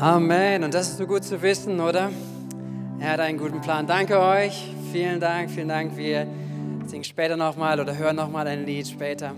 Amen. 0.00 0.64
Und 0.64 0.72
das 0.72 0.88
ist 0.88 0.96
so 0.96 1.06
gut 1.06 1.22
zu 1.22 1.42
wissen, 1.42 1.78
oder? 1.78 2.10
Er 2.98 3.12
hat 3.12 3.20
einen 3.20 3.36
guten 3.36 3.60
Plan. 3.60 3.86
Danke 3.86 4.18
euch. 4.18 4.70
Vielen 4.90 5.20
Dank, 5.20 5.50
vielen 5.50 5.68
Dank. 5.68 5.96
Wir 5.96 6.26
singen 6.86 7.04
später 7.04 7.36
nochmal 7.36 7.78
oder 7.78 7.96
hören 7.96 8.16
nochmal 8.16 8.46
ein 8.46 8.64
Lied 8.64 8.88
später. 8.88 9.32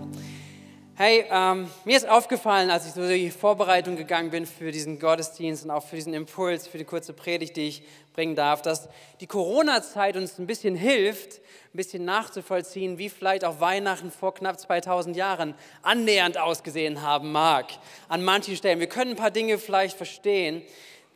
Hey, 0.97 1.25
ähm, 1.29 1.69
mir 1.83 1.97
ist 1.97 2.07
aufgefallen, 2.07 2.69
als 2.69 2.87
ich 2.87 2.93
so 2.93 3.05
die 3.05 3.29
Vorbereitung 3.29 3.97
gegangen 3.97 4.29
bin 4.29 4.45
für 4.45 4.71
diesen 4.71 4.97
Gottesdienst 4.97 5.65
und 5.65 5.71
auch 5.71 5.83
für 5.83 5.97
diesen 5.97 6.13
Impuls, 6.13 6.69
für 6.69 6.77
die 6.77 6.85
kurze 6.85 7.11
Predigt, 7.11 7.57
die 7.57 7.67
ich 7.67 7.83
bringen 8.13 8.33
darf, 8.33 8.61
dass 8.61 8.87
die 9.19 9.27
Corona-Zeit 9.27 10.15
uns 10.15 10.39
ein 10.39 10.47
bisschen 10.47 10.73
hilft, 10.73 11.41
ein 11.73 11.75
bisschen 11.77 12.05
nachzuvollziehen, 12.05 12.97
wie 12.97 13.09
vielleicht 13.09 13.43
auch 13.43 13.59
Weihnachten 13.59 14.09
vor 14.09 14.35
knapp 14.35 14.57
2000 14.57 15.17
Jahren 15.17 15.53
annähernd 15.81 16.37
ausgesehen 16.37 17.01
haben 17.01 17.33
mag. 17.33 17.65
An 18.07 18.23
manchen 18.23 18.55
Stellen. 18.55 18.79
Wir 18.79 18.87
können 18.87 19.11
ein 19.11 19.17
paar 19.17 19.31
Dinge 19.31 19.57
vielleicht 19.57 19.97
verstehen, 19.97 20.61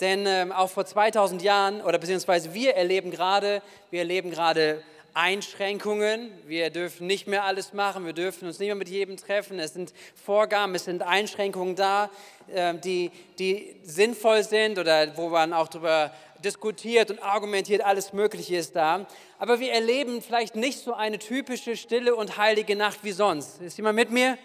denn 0.02 0.26
ähm, 0.26 0.52
auch 0.52 0.70
vor 0.70 0.86
2000 0.86 1.42
Jahren 1.42 1.80
oder 1.80 2.00
beziehungsweise 2.00 2.54
wir 2.54 2.76
erleben 2.76 3.12
gerade, 3.12 3.62
wir 3.92 4.00
erleben 4.00 4.30
gerade 4.30 4.84
Einschränkungen. 5.14 6.32
Wir 6.46 6.70
dürfen 6.70 7.08
nicht 7.08 7.28
mehr 7.28 7.44
alles 7.44 7.74
machen, 7.74 8.06
wir 8.06 8.14
dürfen 8.14 8.48
uns 8.48 8.60
nicht 8.60 8.68
mehr 8.68 8.76
mit 8.76 8.90
jedem 8.90 9.18
treffen. 9.18 9.60
Es 9.60 9.74
sind 9.74 9.94
Vorgaben, 10.16 10.76
es 10.76 10.86
sind 10.86 11.02
Einschränkungen 11.02 11.76
da, 11.76 12.10
ähm, 12.54 12.82
die, 12.82 13.12
die 13.38 13.76
sinnvoll 13.84 14.44
sind 14.44 14.80
oder 14.80 15.16
wo 15.18 15.30
man 15.30 15.54
auch 15.54 15.68
darüber 15.68 16.12
diskutiert 16.44 17.12
und 17.12 17.22
argumentiert, 17.22 17.84
alles 17.84 18.14
Mögliche 18.14 18.58
ist 18.58 18.76
da. 18.76 19.06
Aber 19.38 19.60
wir 19.60 19.72
erleben 19.72 20.22
vielleicht 20.22 20.56
nicht 20.56 20.80
so 20.80 20.94
eine 20.94 21.20
typische 21.20 21.76
stille 21.76 22.16
und 22.16 22.38
heilige 22.38 22.76
Nacht 22.76 23.00
wie 23.04 23.12
sonst. 23.12 23.62
Ist 23.62 23.78
jemand 23.78 23.96
mit 23.96 24.12
mir? 24.12 24.38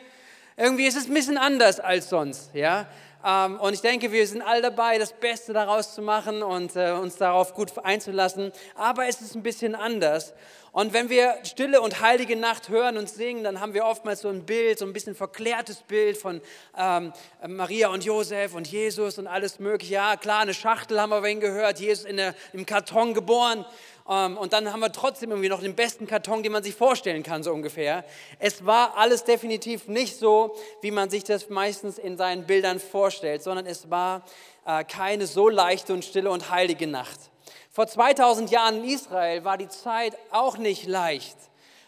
Irgendwie 0.57 0.87
ist 0.87 0.97
es 0.97 1.09
ein 1.09 1.15
bisschen 1.15 1.39
anders 1.39 1.81
als 1.81 2.09
sonst, 2.09 2.55
ja. 2.55 2.87
Ähm, 3.25 3.59
und 3.59 3.73
ich 3.73 3.81
denke, 3.81 4.13
wir 4.13 4.27
sind 4.27 4.43
alle 4.43 4.61
dabei, 4.61 4.99
das 4.99 5.13
Beste 5.13 5.53
daraus 5.53 5.95
zu 5.95 6.03
machen 6.03 6.43
und 6.43 6.77
äh, 6.77 6.93
uns 6.93 7.17
darauf 7.17 7.55
gut 7.55 7.73
einzulassen. 7.83 8.53
Aber 8.75 9.07
es 9.09 9.21
ist 9.21 9.35
ein 9.35 9.43
bisschen 9.43 9.75
anders. 9.75 10.35
Und 10.73 10.93
wenn 10.93 11.09
wir 11.09 11.37
Stille 11.45 11.81
und 11.81 12.01
Heilige 12.01 12.35
Nacht 12.35 12.69
hören 12.69 12.99
und 12.99 13.09
singen, 13.09 13.45
dann 13.45 13.61
haben 13.61 13.75
wir 13.75 13.85
oftmals 13.85 14.23
so 14.23 14.29
ein 14.29 14.45
Bild, 14.45 14.81
so 14.81 14.85
ein 14.85 14.93
bisschen 14.93 15.15
verklärtes 15.15 15.77
Bild 15.83 16.17
von 16.17 16.41
ähm, 16.77 17.13
Maria 17.47 17.91
und 17.91 18.05
Josef 18.05 18.55
und 18.55 18.67
Jesus 18.67 19.17
und 19.19 19.29
alles 19.29 19.61
Mögliche. 19.61 19.95
Ja, 19.95 20.17
klar, 20.17 20.41
eine 20.41 20.53
Schachtel 20.53 21.01
haben 21.01 21.11
wir 21.11 21.19
vorhin 21.19 21.39
gehört, 21.39 21.79
Jesus 21.79 22.05
in 22.05 22.17
der, 22.17 22.35
im 22.53 22.67
Karton 22.67 23.15
geboren. 23.15 23.65
Ähm, 24.09 24.37
und 24.37 24.53
dann 24.53 24.73
haben 24.73 24.81
wir 24.81 24.93
trotzdem 24.93 25.31
irgendwie 25.31 25.49
noch 25.49 25.61
den 25.61 25.75
besten 25.75 26.07
Karton, 26.07 26.43
den 26.43 26.53
man 26.53 26.63
sich 26.63 26.75
vorstellen 26.75 27.23
kann, 27.23 27.43
so 27.43 27.53
ungefähr. 27.53 28.05
Es 28.39 28.67
war 28.67 28.97
alles 28.97 29.25
definitiv 29.25 29.89
nicht 29.89 30.19
so, 30.19 30.55
wie 30.83 30.91
man 30.91 31.11
sich 31.11 31.25
das 31.25 31.49
meistens 31.49 31.99
in 31.99 32.17
seinen 32.17 32.47
Bildern 32.47 32.81
vorstellt, 32.81 33.43
sondern 33.43 33.67
es 33.67 33.91
war 33.91 34.23
äh, 34.67 34.85
keine 34.85 35.27
so 35.27 35.49
leichte 35.49 35.93
und 35.93 36.05
stille 36.05 36.31
und 36.31 36.51
heilige 36.51 36.87
Nacht. 36.87 37.19
Vor 37.71 37.87
2000 37.87 38.51
Jahren 38.51 38.85
in 38.85 38.91
Israel 38.91 39.45
war 39.45 39.59
die 39.59 39.69
Zeit 39.69 40.17
auch 40.31 40.59
nicht 40.59 40.87
leicht, 40.87 41.37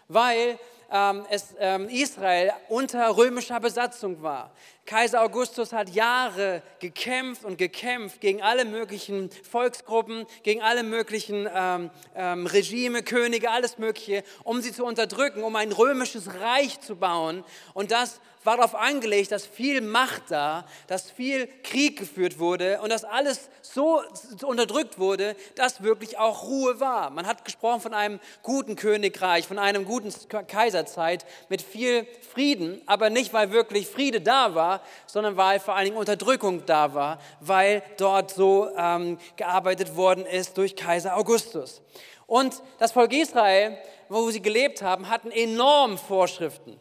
weil 0.09 0.59
ähm, 0.91 1.25
es, 1.31 1.55
ähm, 1.59 1.89
Israel 1.89 2.53
unter 2.69 3.17
römischer 3.17 3.61
Besatzung 3.61 4.23
war. 4.23 4.53
Kaiser 4.87 5.23
Augustus 5.23 5.73
hat 5.73 5.91
Jahre 5.91 6.63
gekämpft 6.79 7.45
und 7.45 7.59
gekämpft 7.59 8.21
gegen 8.21 8.41
alle 8.41 8.65
möglichen 8.65 9.31
Volksgruppen, 9.31 10.27
gegen 10.45 10.63
alle 10.63 10.85
möglichen 10.85 11.49
ähm, 11.53 11.91
ähm, 12.15 12.47
Regime, 12.47 13.03
Könige, 13.03 13.51
alles 13.51 13.79
Mögliche, 13.79 14.23
um 14.45 14.63
sie 14.63 14.73
zu 14.73 14.85
unterdrücken, 14.85 15.43
um 15.43 15.57
ein 15.57 15.73
römisches 15.73 16.29
Reich 16.41 16.81
zu 16.81 16.97
bauen. 16.97 17.45
Und 17.75 17.91
das 17.91 18.21
war 18.47 18.57
darauf 18.57 18.77
angelegt, 18.77 19.33
dass 19.33 19.45
viel 19.45 19.81
Macht 19.81 20.23
da, 20.29 20.65
dass 20.87 21.11
viel 21.11 21.49
Krieg 21.65 21.99
geführt 21.99 22.39
wurde 22.39 22.81
und 22.81 22.91
dass 22.91 23.05
alles 23.05 23.51
so 23.61 24.01
unterdrückt 24.43 24.99
wurde, 24.99 25.35
dass 25.57 25.83
wirklich 25.83 26.17
auch 26.19 26.45
Ruhe 26.45 26.79
war. 26.79 27.11
Man 27.11 27.27
hat 27.27 27.45
gesprochen 27.45 27.81
von 27.81 27.93
einem 27.93 28.21
guten 28.43 28.77
Königreich, 28.77 29.47
von 29.47 29.59
einem 29.59 29.85
guten 29.85 30.15
Kaiserzeit 30.47 31.27
mit 31.49 31.61
viel 31.61 32.07
Frieden, 32.33 32.81
aber 32.87 33.11
nicht, 33.11 33.33
weil 33.33 33.51
wirklich 33.51 33.89
Friede 33.89 34.21
da 34.21 34.55
war, 34.55 34.76
sondern 35.07 35.37
weil 35.37 35.61
vor 35.61 35.75
allen 35.75 35.87
Dingen 35.87 35.97
Unterdrückung 35.97 36.65
da 36.67 36.95
war, 36.95 37.19
weil 37.41 37.83
dort 37.97 38.31
so 38.31 38.69
ähm, 38.77 39.19
gearbeitet 39.37 39.97
worden 39.97 40.27
ist 40.27 40.57
durch 40.59 40.77
Kaiser 40.77 41.17
Augustus. 41.17 41.83
Und 42.27 42.63
das 42.79 42.93
Volk 42.93 43.13
Israel, 43.13 43.79
wo 44.09 44.31
sie 44.31 44.43
gelebt 44.43 44.83
haben, 44.83 45.09
hatten 45.09 45.31
enorm 45.31 45.99
Vorschriften. 45.99 46.79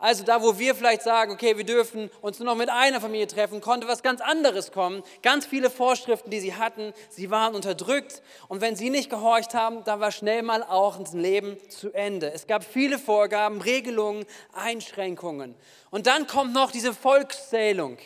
Also 0.00 0.24
da, 0.24 0.42
wo 0.42 0.58
wir 0.58 0.74
vielleicht 0.74 1.02
sagen, 1.02 1.30
okay, 1.30 1.58
wir 1.58 1.64
dürfen 1.64 2.10
uns 2.22 2.38
nur 2.38 2.46
noch 2.46 2.56
mit 2.56 2.70
einer 2.70 3.02
Familie 3.02 3.26
treffen, 3.26 3.60
konnte 3.60 3.86
was 3.86 4.02
ganz 4.02 4.22
anderes 4.22 4.72
kommen. 4.72 5.02
Ganz 5.22 5.44
viele 5.44 5.68
Vorschriften, 5.68 6.30
die 6.30 6.40
sie 6.40 6.54
hatten, 6.54 6.94
sie 7.10 7.30
waren 7.30 7.54
unterdrückt. 7.54 8.22
Und 8.48 8.62
wenn 8.62 8.76
sie 8.76 8.88
nicht 8.88 9.10
gehorcht 9.10 9.52
haben, 9.52 9.84
dann 9.84 10.00
war 10.00 10.10
schnell 10.10 10.42
mal 10.42 10.62
auch 10.62 10.98
das 10.98 11.12
Leben 11.12 11.58
zu 11.68 11.92
Ende. 11.92 12.32
Es 12.32 12.46
gab 12.46 12.64
viele 12.64 12.98
Vorgaben, 12.98 13.60
Regelungen, 13.60 14.24
Einschränkungen. 14.54 15.54
Und 15.90 16.06
dann 16.06 16.26
kommt 16.26 16.54
noch 16.54 16.72
diese 16.72 16.94
Volkszählung. 16.94 17.98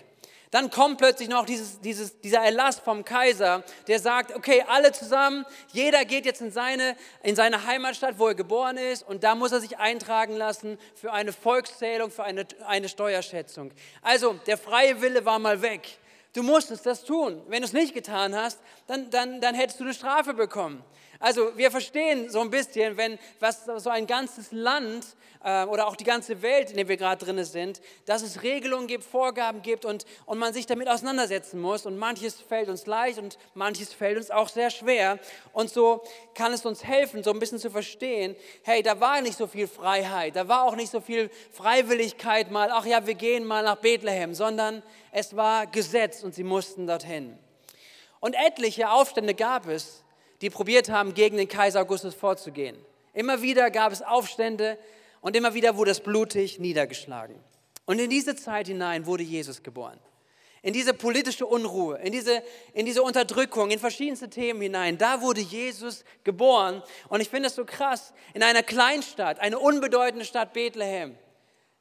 Dann 0.54 0.70
kommt 0.70 0.98
plötzlich 0.98 1.28
noch 1.28 1.46
dieses, 1.46 1.80
dieses, 1.80 2.20
dieser 2.20 2.38
Erlass 2.38 2.78
vom 2.78 3.04
Kaiser, 3.04 3.64
der 3.88 3.98
sagt, 3.98 4.36
okay, 4.36 4.64
alle 4.68 4.92
zusammen, 4.92 5.44
jeder 5.72 6.04
geht 6.04 6.26
jetzt 6.26 6.40
in 6.40 6.52
seine, 6.52 6.94
in 7.24 7.34
seine 7.34 7.66
Heimatstadt, 7.66 8.20
wo 8.20 8.28
er 8.28 8.36
geboren 8.36 8.76
ist, 8.76 9.02
und 9.02 9.24
da 9.24 9.34
muss 9.34 9.50
er 9.50 9.58
sich 9.58 9.78
eintragen 9.78 10.36
lassen 10.36 10.78
für 10.94 11.12
eine 11.12 11.32
Volkszählung, 11.32 12.12
für 12.12 12.22
eine, 12.22 12.46
eine 12.68 12.88
Steuerschätzung. 12.88 13.72
Also 14.00 14.34
der 14.46 14.56
freie 14.56 15.00
Wille 15.00 15.24
war 15.24 15.40
mal 15.40 15.60
weg. 15.60 15.98
Du 16.34 16.44
musstest 16.44 16.86
das 16.86 17.02
tun. 17.02 17.42
Wenn 17.48 17.62
du 17.62 17.66
es 17.66 17.72
nicht 17.72 17.92
getan 17.92 18.36
hast, 18.36 18.60
dann, 18.86 19.10
dann, 19.10 19.40
dann 19.40 19.56
hättest 19.56 19.80
du 19.80 19.84
eine 19.84 19.92
Strafe 19.92 20.34
bekommen. 20.34 20.84
Also 21.24 21.56
wir 21.56 21.70
verstehen 21.70 22.28
so 22.28 22.40
ein 22.40 22.50
bisschen, 22.50 22.98
wenn 22.98 23.18
was 23.40 23.64
so 23.78 23.88
ein 23.88 24.06
ganzes 24.06 24.52
Land 24.52 25.06
äh, 25.42 25.64
oder 25.64 25.86
auch 25.86 25.96
die 25.96 26.04
ganze 26.04 26.42
Welt, 26.42 26.68
in 26.68 26.76
der 26.76 26.86
wir 26.86 26.98
gerade 26.98 27.24
drin 27.24 27.42
sind, 27.44 27.80
dass 28.04 28.20
es 28.20 28.42
Regelungen 28.42 28.88
gibt, 28.88 29.04
Vorgaben 29.04 29.62
gibt 29.62 29.86
und, 29.86 30.04
und 30.26 30.38
man 30.38 30.52
sich 30.52 30.66
damit 30.66 30.86
auseinandersetzen 30.86 31.62
muss. 31.62 31.86
Und 31.86 31.96
manches 31.96 32.42
fällt 32.42 32.68
uns 32.68 32.84
leicht 32.84 33.18
und 33.18 33.38
manches 33.54 33.94
fällt 33.94 34.18
uns 34.18 34.30
auch 34.30 34.50
sehr 34.50 34.68
schwer. 34.68 35.18
Und 35.54 35.70
so 35.70 36.04
kann 36.34 36.52
es 36.52 36.66
uns 36.66 36.84
helfen, 36.84 37.22
so 37.22 37.30
ein 37.30 37.38
bisschen 37.38 37.58
zu 37.58 37.70
verstehen, 37.70 38.36
hey, 38.62 38.82
da 38.82 39.00
war 39.00 39.22
nicht 39.22 39.38
so 39.38 39.46
viel 39.46 39.66
Freiheit, 39.66 40.36
da 40.36 40.46
war 40.46 40.64
auch 40.64 40.76
nicht 40.76 40.92
so 40.92 41.00
viel 41.00 41.30
Freiwilligkeit 41.52 42.50
mal, 42.50 42.68
ach 42.70 42.84
ja, 42.84 43.06
wir 43.06 43.14
gehen 43.14 43.46
mal 43.46 43.64
nach 43.64 43.76
Bethlehem, 43.76 44.34
sondern 44.34 44.82
es 45.10 45.34
war 45.34 45.66
Gesetz 45.68 46.22
und 46.22 46.34
sie 46.34 46.44
mussten 46.44 46.86
dorthin. 46.86 47.38
Und 48.20 48.34
etliche 48.34 48.90
Aufstände 48.90 49.32
gab 49.32 49.66
es, 49.68 50.03
die 50.40 50.50
probiert 50.50 50.88
haben, 50.90 51.14
gegen 51.14 51.36
den 51.36 51.48
Kaiser 51.48 51.80
Augustus 51.80 52.14
vorzugehen. 52.14 52.76
Immer 53.12 53.42
wieder 53.42 53.70
gab 53.70 53.92
es 53.92 54.02
Aufstände 54.02 54.78
und 55.20 55.36
immer 55.36 55.54
wieder 55.54 55.76
wurde 55.76 55.92
es 55.92 56.00
blutig 56.00 56.58
niedergeschlagen. 56.58 57.36
Und 57.86 57.98
in 57.98 58.10
diese 58.10 58.34
Zeit 58.34 58.66
hinein 58.66 59.06
wurde 59.06 59.22
Jesus 59.22 59.62
geboren. 59.62 59.98
In 60.62 60.72
diese 60.72 60.94
politische 60.94 61.46
Unruhe, 61.46 61.98
in 61.98 62.12
diese, 62.12 62.42
in 62.72 62.86
diese 62.86 63.02
Unterdrückung, 63.02 63.70
in 63.70 63.78
verschiedenste 63.78 64.30
Themen 64.30 64.62
hinein. 64.62 64.96
Da 64.96 65.20
wurde 65.20 65.42
Jesus 65.42 66.04
geboren. 66.24 66.82
Und 67.08 67.20
ich 67.20 67.28
finde 67.28 67.48
es 67.48 67.54
so 67.54 67.66
krass, 67.66 68.14
in 68.32 68.42
einer 68.42 68.62
Kleinstadt, 68.62 69.40
eine 69.40 69.58
unbedeutende 69.58 70.24
Stadt 70.24 70.54
Bethlehem. 70.54 71.16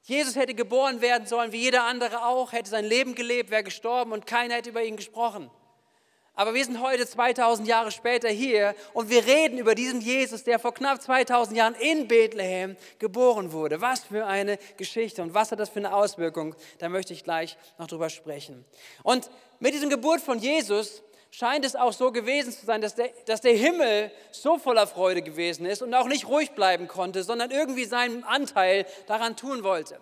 Jesus 0.03 0.35
hätte 0.35 0.53
geboren 0.53 1.00
werden 1.00 1.25
sollen, 1.25 1.53
wie 1.53 1.62
jeder 1.62 1.84
andere 1.84 2.25
auch, 2.25 2.52
hätte 2.52 2.70
sein 2.70 2.84
Leben 2.84 3.16
gelebt, 3.16 3.52
wäre 3.52 3.64
gestorben 3.64 4.12
und 4.12 4.28
keiner 4.28 4.56
hätte 4.56 4.70
über 4.70 4.84
ihn 4.84 4.97
gesprochen. 4.97 5.50
Aber 6.35 6.55
wir 6.55 6.66
sind 6.66 6.81
heute 6.81 7.05
2000 7.05 7.67
Jahre 7.67 7.91
später 7.91 8.27
hier 8.27 8.73
und 8.94 9.09
wir 9.11 9.23
reden 9.25 9.59
über 9.59 9.75
diesen 9.75 10.01
Jesus, 10.01 10.44
der 10.44 10.57
vor 10.57 10.73
knapp 10.73 10.99
2000 10.99 11.55
Jahren 11.55 11.75
in 11.75 12.07
Bethlehem 12.07 12.75
geboren 12.97 13.51
wurde. 13.51 13.81
Was 13.81 14.03
für 14.03 14.25
eine 14.25 14.57
Geschichte 14.77 15.22
und 15.22 15.35
was 15.35 15.51
hat 15.51 15.59
das 15.59 15.69
für 15.69 15.79
eine 15.79 15.93
Auswirkung? 15.93 16.55
Da 16.79 16.89
möchte 16.89 17.13
ich 17.13 17.23
gleich 17.23 17.55
noch 17.77 17.85
drüber 17.85 18.09
sprechen. 18.09 18.66
Und 19.03 19.29
mit 19.59 19.75
diesem 19.75 19.91
Geburt 19.91 20.22
von 20.22 20.40
Jesus 20.40 21.03
scheint 21.29 21.66
es 21.66 21.75
auch 21.75 21.93
so 21.93 22.11
gewesen 22.11 22.52
zu 22.52 22.66
sein, 22.66 22.81
dass 22.81 22.96
der, 22.96 23.09
dass 23.28 23.41
der 23.41 23.53
Himmel 23.53 24.11
so 24.31 24.58
voller 24.58 24.87
Freude 24.87 25.22
gewesen 25.22 25.67
ist 25.67 25.84
und 25.84 25.93
auch 25.93 26.08
nicht 26.08 26.28
ruhig 26.28 26.52
bleiben 26.52 26.87
konnte, 26.87 27.23
sondern 27.23 27.52
irgendwie 27.52 27.85
seinen 27.85 28.23
Anteil 28.23 28.87
daran 29.05 29.35
tun 29.35 29.63
wollte. 29.63 29.99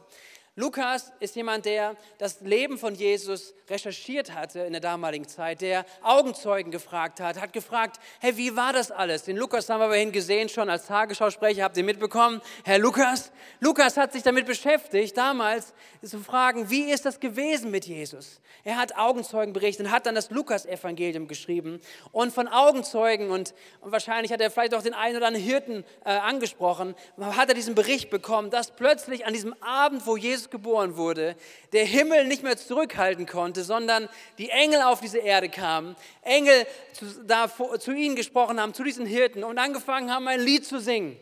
Lukas 0.57 1.13
ist 1.21 1.38
jemand, 1.38 1.63
der 1.63 1.95
das 2.18 2.42
Leben 2.42 2.77
von 2.77 2.94
Jesus 2.94 3.53
recherchiert 3.69 4.36
hatte 4.36 4.59
in 4.59 4.74
der 4.74 4.81
damaligen 4.81 5.25
Zeit, 5.25 5.62
der 5.62 5.86
Augenzeugen 6.01 6.74
gefragt 6.74 7.21
hat, 7.21 7.39
hat 7.39 7.53
gefragt, 7.53 8.01
hey, 8.19 8.36
wie 8.36 8.53
war 8.57 8.74
das 8.74 8.92
alles? 8.92 9.24
Den 9.24 9.38
Lukas 9.38 9.69
haben 9.69 9.80
wir 9.80 9.88
vorhin 9.88 10.12
gesehen, 10.12 10.50
schon 10.50 10.69
als 10.69 10.88
Tagesschausprecher, 10.88 11.63
habt 11.63 11.77
ihr 11.77 11.86
mitbekommen? 11.86 12.42
Herr 12.65 12.80
Lukas, 12.80 13.31
Lukas 13.62 13.95
hat 13.95 14.12
sich 14.12 14.24
damit 14.24 14.45
beschäftigt, 14.45 15.15
damals 15.15 15.74
zu 16.03 16.19
fragen, 16.19 16.69
wie 16.69 16.92
ist 16.92 17.06
das 17.06 17.21
gewesen 17.21 17.71
mit 17.71 17.86
Jesus? 17.86 18.42
Er 18.65 18.75
hat 18.75 18.97
Augenzeugen 18.97 19.54
berichtet 19.54 19.86
und 19.86 19.92
hat 19.94 20.06
dann 20.06 20.15
das 20.15 20.31
Lukas-Evangelium 20.31 21.30
geschrieben 21.30 21.80
und 22.12 22.33
von 22.33 22.50
Augenzeugen 22.50 23.31
und, 23.31 23.54
und, 23.80 23.92
wahrscheinlich 23.92 24.31
hat 24.31 24.42
er 24.42 24.51
vielleicht 24.51 24.75
auch 24.75 24.83
den 24.83 24.94
einen 24.94 25.15
oder 25.15 25.27
anderen 25.27 25.45
Hirten 25.45 25.86
äh, 26.06 26.09
angesprochen, 26.09 26.94
hat 27.18 27.50
er 27.50 27.56
diesen 27.56 27.74
Bericht 27.74 28.09
bekommen, 28.09 28.51
dass 28.51 28.71
plötzlich 28.71 29.25
an 29.25 29.33
diesem 29.33 29.56
Abend, 29.62 30.06
wo 30.06 30.18
Jesus 30.18 30.40
Jesus 30.41 30.49
geboren 30.49 30.97
wurde, 30.97 31.35
der 31.71 31.85
Himmel 31.85 32.25
nicht 32.25 32.43
mehr 32.43 32.57
zurückhalten 32.57 33.25
konnte, 33.25 33.63
sondern 33.63 34.09
die 34.38 34.49
Engel 34.49 34.81
auf 34.81 34.99
diese 34.99 35.19
Erde 35.19 35.49
kamen, 35.49 35.95
Engel 36.23 36.65
zu, 36.93 37.05
da, 37.25 37.49
zu 37.79 37.91
ihnen 37.91 38.15
gesprochen 38.15 38.59
haben, 38.59 38.73
zu 38.73 38.83
diesen 38.83 39.05
Hirten 39.05 39.43
und 39.43 39.59
angefangen 39.59 40.11
haben, 40.11 40.27
ein 40.27 40.41
Lied 40.41 40.65
zu 40.65 40.79
singen. 40.79 41.17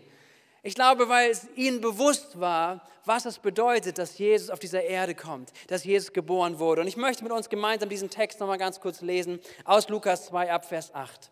Ich 0.64 0.76
glaube, 0.76 1.10
weil 1.10 1.32
es 1.32 1.48
ihnen 1.56 1.82
bewusst 1.82 2.40
war, 2.40 2.86
was 3.06 3.26
es 3.26 3.40
bedeutet, 3.40 3.98
dass 3.98 4.18
Jesus 4.18 4.50
auf 4.50 4.60
dieser 4.60 4.84
Erde 4.84 5.16
kommt, 5.16 5.52
dass 5.68 5.84
Jesus 5.84 6.14
geboren 6.14 6.60
wurde. 6.60 6.82
Und 6.82 6.88
ich 6.88 6.98
möchte 6.98 7.24
mit 7.24 7.32
uns 7.32 7.50
gemeinsam 7.50 7.90
diesen 7.90 8.10
Text 8.10 8.40
nochmal 8.40 8.58
ganz 8.58 8.80
kurz 8.80 9.02
lesen 9.02 9.40
aus 9.66 9.90
Lukas 9.90 10.28
2 10.28 10.52
ab 10.52 10.66
Vers 10.66 10.94
8. 10.94 11.32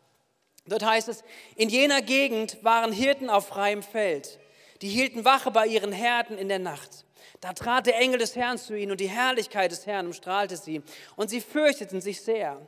Dort 0.66 0.84
heißt 0.84 1.08
es, 1.08 1.24
in 1.56 1.70
jener 1.70 2.02
Gegend 2.02 2.58
waren 2.64 2.92
Hirten 2.92 3.30
auf 3.30 3.48
freiem 3.48 3.84
Feld. 3.84 4.40
Die 4.82 4.90
hielten 4.90 5.26
Wache 5.26 5.52
bei 5.52 5.66
ihren 5.68 5.92
Herden 5.92 6.38
in 6.38 6.50
der 6.50 6.60
Nacht. 6.60 7.06
Da 7.42 7.54
trat 7.54 7.86
der 7.86 7.98
Engel 7.98 8.20
des 8.20 8.36
Herrn 8.36 8.58
zu 8.58 8.76
ihnen 8.76 8.92
und 8.92 9.00
die 9.00 9.10
Herrlichkeit 9.10 9.72
des 9.72 9.86
Herrn 9.86 10.08
umstrahlte 10.08 10.58
sie 10.58 10.82
und 11.16 11.30
sie 11.30 11.42
fürchteten 11.42 12.02
sich 12.02 12.22
sehr. 12.22 12.60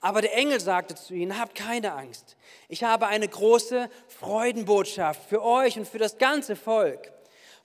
Aber 0.00 0.20
der 0.20 0.34
Engel 0.36 0.60
sagte 0.60 0.96
zu 0.96 1.14
ihnen, 1.14 1.38
habt 1.38 1.54
keine 1.54 1.92
Angst. 1.92 2.36
Ich 2.68 2.82
habe 2.82 3.06
eine 3.06 3.28
große 3.28 3.88
Freudenbotschaft 4.08 5.28
für 5.28 5.42
euch 5.42 5.78
und 5.78 5.86
für 5.86 5.98
das 5.98 6.18
ganze 6.18 6.56
Volk. 6.56 7.12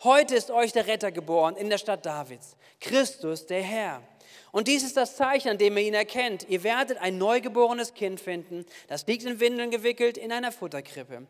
Heute 0.04 0.36
ist 0.36 0.52
euch 0.52 0.72
der 0.72 0.86
Retter 0.86 1.12
geboren 1.12 1.56
in 1.58 1.72
der 1.72 1.80
Stadt 1.80 2.06
Davids, 2.06 2.56
Christus 2.80 3.48
der 3.48 3.64
Herr. 3.64 4.04
Und 4.52 4.68
dies 4.68 4.84
ist 4.84 4.96
das 4.96 5.16
Zeichen, 5.16 5.50
an 5.50 5.58
dem 5.58 5.76
ihr 5.78 5.84
ihn 5.84 5.96
erkennt. 5.96 6.48
Ihr 6.48 6.64
werdet 6.64 7.00
ein 7.00 7.18
neugeborenes 7.18 7.96
Kind 7.96 8.20
finden, 8.20 8.66
das 8.88 9.08
liegt 9.08 9.26
in 9.26 9.40
Windeln 9.40 9.72
gewickelt 9.72 10.18
in 10.18 10.32
einer 10.32 10.52
Futterkrippe. 10.52 11.26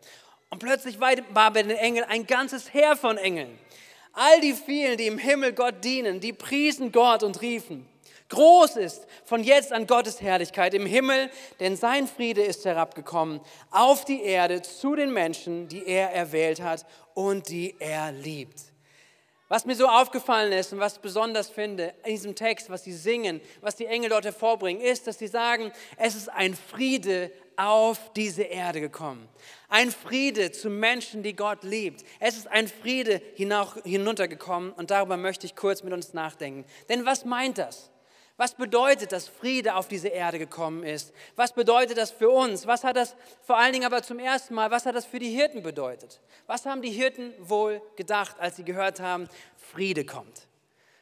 Und 0.49 0.59
plötzlich 0.59 0.99
war 0.99 1.15
bei 1.51 1.63
den 1.63 1.71
Engeln 1.71 2.05
ein 2.05 2.27
ganzes 2.27 2.73
Heer 2.73 2.97
von 2.97 3.17
Engeln. 3.17 3.57
All 4.19 4.41
die 4.41 4.53
vielen, 4.53 4.97
die 4.97 5.05
im 5.05 5.19
Himmel 5.19 5.53
Gott 5.53 5.83
dienen, 5.83 6.19
die 6.19 6.33
priesen 6.33 6.91
Gott 6.91 7.21
und 7.21 7.39
riefen, 7.39 7.87
Groß 8.29 8.77
ist 8.77 9.05
von 9.23 9.43
jetzt 9.43 9.71
an 9.71 9.85
Gottes 9.85 10.21
Herrlichkeit 10.21 10.73
im 10.73 10.87
Himmel, 10.87 11.29
denn 11.59 11.77
sein 11.77 12.07
Friede 12.07 12.41
ist 12.41 12.65
herabgekommen 12.65 13.39
auf 13.71 14.05
die 14.05 14.23
Erde 14.23 14.63
zu 14.63 14.95
den 14.95 15.13
Menschen, 15.13 15.67
die 15.67 15.85
er 15.85 16.11
erwählt 16.11 16.61
hat 16.61 16.85
und 17.13 17.47
die 17.47 17.75
er 17.79 18.11
liebt. 18.11 18.59
Was 19.49 19.65
mir 19.65 19.75
so 19.75 19.87
aufgefallen 19.87 20.51
ist 20.51 20.73
und 20.73 20.79
was 20.79 20.95
ich 20.95 20.99
besonders 20.99 21.49
finde 21.49 21.93
in 22.03 22.11
diesem 22.11 22.35
Text, 22.35 22.71
was 22.71 22.83
sie 22.83 22.91
singen, 22.91 23.39
was 23.61 23.77
die 23.77 23.85
Engel 23.85 24.09
dort 24.09 24.25
hervorbringen, 24.25 24.81
ist, 24.81 25.07
dass 25.07 25.19
sie 25.19 25.27
sagen, 25.27 25.71
es 25.95 26.15
ist 26.15 26.27
ein 26.27 26.53
Friede 26.53 27.31
auf 27.57 28.13
diese 28.13 28.43
Erde 28.43 28.79
gekommen. 28.79 29.27
Ein 29.67 29.91
Friede 29.91 30.51
zu 30.51 30.69
Menschen, 30.69 31.23
die 31.23 31.35
Gott 31.35 31.63
liebt. 31.63 32.05
Es 32.19 32.37
ist 32.37 32.47
ein 32.47 32.67
Friede 32.67 33.21
hinuntergekommen 33.35 34.71
und 34.71 34.91
darüber 34.91 35.17
möchte 35.17 35.45
ich 35.45 35.55
kurz 35.55 35.83
mit 35.83 35.91
uns 35.91 36.13
nachdenken. 36.13 36.65
Denn 36.87 37.05
was 37.05 37.25
meint 37.25 37.57
das? 37.57 37.91
Was 38.37 38.53
bedeutet, 38.53 39.11
dass 39.11 39.27
Friede 39.27 39.75
auf 39.75 39.87
diese 39.87 40.09
Erde 40.09 40.37
gekommen 40.37 40.83
ist? 40.83 41.11
Was 41.35 41.53
bedeutet 41.53 41.97
das 41.97 42.11
für 42.11 42.29
uns? 42.29 42.67
Was 42.67 42.83
hat 42.83 42.95
das 42.95 43.15
vor 43.41 43.57
allen 43.57 43.73
Dingen 43.73 43.85
aber 43.85 44.03
zum 44.03 44.19
ersten 44.19 44.53
Mal, 44.53 44.69
was 44.69 44.85
hat 44.85 44.95
das 44.95 45.07
für 45.07 45.17
die 45.17 45.31
Hirten 45.31 45.63
bedeutet? 45.63 46.21
Was 46.45 46.67
haben 46.67 46.83
die 46.83 46.91
Hirten 46.91 47.33
wohl 47.39 47.81
gedacht, 47.95 48.39
als 48.39 48.57
sie 48.57 48.63
gehört 48.63 48.99
haben, 48.99 49.27
Friede 49.57 50.05
kommt? 50.05 50.47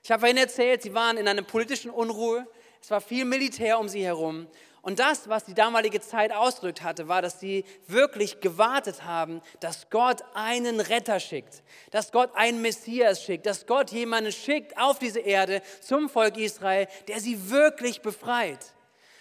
Ich 0.02 0.12
habe 0.12 0.22
vorhin 0.22 0.38
erzählt, 0.38 0.81
sie 0.81 0.94
waren 0.94 1.18
in 1.18 1.28
einer 1.28 1.42
politischen 1.42 1.92
Unruhe. 1.92 2.48
Es 2.81 2.90
war 2.90 3.02
viel 3.02 3.25
Militär 3.25 3.80
um 3.80 3.90
sie 3.90 4.06
herum. 4.06 4.48
Und 4.86 5.00
das, 5.00 5.28
was 5.28 5.46
die 5.46 5.56
damalige 5.56 6.00
Zeit 6.00 6.32
ausdrückt 6.32 6.84
hatte, 6.84 7.08
war, 7.08 7.24
dass 7.24 7.40
sie 7.40 7.66
wirklich 7.88 8.40
gewartet 8.40 9.04
haben, 9.04 9.42
dass 9.60 9.90
Gott 9.90 10.22
einen 10.36 10.80
Retter 10.80 11.20
schickt, 11.20 11.64
dass 11.90 12.12
Gott 12.12 12.30
einen 12.36 12.62
Messias 12.62 13.24
schickt, 13.24 13.48
dass 13.48 13.66
Gott 13.66 13.90
jemanden 13.90 14.32
schickt 14.32 14.78
auf 14.78 15.00
diese 15.00 15.22
Erde 15.22 15.64
zum 15.82 16.08
Volk 16.08 16.38
Israel, 16.38 16.88
der 17.08 17.20
sie 17.20 17.50
wirklich 17.50 18.04
befreit. 18.04 18.60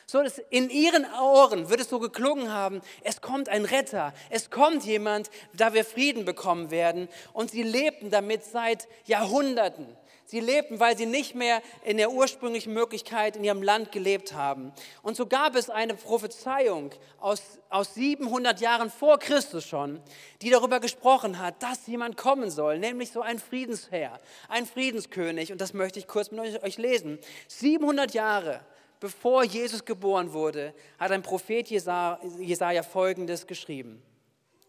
So, 0.04 0.22
dass 0.22 0.36
in 0.50 0.68
ihren 0.68 1.06
Ohren 1.14 1.70
wird 1.70 1.80
es 1.80 1.88
so 1.88 1.98
geklungen 1.98 2.52
haben, 2.52 2.82
es 3.02 3.22
kommt 3.22 3.48
ein 3.48 3.64
Retter, 3.64 4.12
es 4.28 4.50
kommt 4.50 4.84
jemand, 4.84 5.30
da 5.54 5.72
wir 5.72 5.86
Frieden 5.86 6.26
bekommen 6.26 6.70
werden. 6.70 7.08
Und 7.32 7.52
sie 7.52 7.62
lebten 7.62 8.10
damit 8.10 8.44
seit 8.44 8.86
Jahrhunderten. 9.06 9.86
Sie 10.26 10.40
lebten, 10.40 10.80
weil 10.80 10.96
sie 10.96 11.06
nicht 11.06 11.34
mehr 11.34 11.62
in 11.84 11.98
der 11.98 12.10
ursprünglichen 12.10 12.72
Möglichkeit 12.72 13.36
in 13.36 13.44
ihrem 13.44 13.62
Land 13.62 13.92
gelebt 13.92 14.32
haben. 14.32 14.72
Und 15.02 15.16
so 15.16 15.26
gab 15.26 15.54
es 15.54 15.68
eine 15.68 15.94
Prophezeiung 15.94 16.90
aus, 17.20 17.42
aus 17.68 17.94
700 17.94 18.60
Jahren 18.60 18.90
vor 18.90 19.18
Christus 19.18 19.66
schon, 19.66 20.00
die 20.40 20.50
darüber 20.50 20.80
gesprochen 20.80 21.38
hat, 21.38 21.62
dass 21.62 21.86
jemand 21.86 22.16
kommen 22.16 22.50
soll, 22.50 22.78
nämlich 22.78 23.12
so 23.12 23.20
ein 23.20 23.38
Friedensherr, 23.38 24.18
ein 24.48 24.64
Friedenskönig. 24.64 25.52
Und 25.52 25.60
das 25.60 25.74
möchte 25.74 25.98
ich 25.98 26.06
kurz 26.06 26.30
mit 26.30 26.62
euch 26.62 26.78
lesen. 26.78 27.18
700 27.48 28.14
Jahre 28.14 28.60
bevor 29.04 29.44
Jesus 29.44 29.84
geboren 29.84 30.32
wurde, 30.32 30.72
hat 30.98 31.12
ein 31.12 31.20
Prophet 31.20 31.68
Jesaja 31.68 32.82
folgendes 32.82 33.46
geschrieben. 33.46 34.02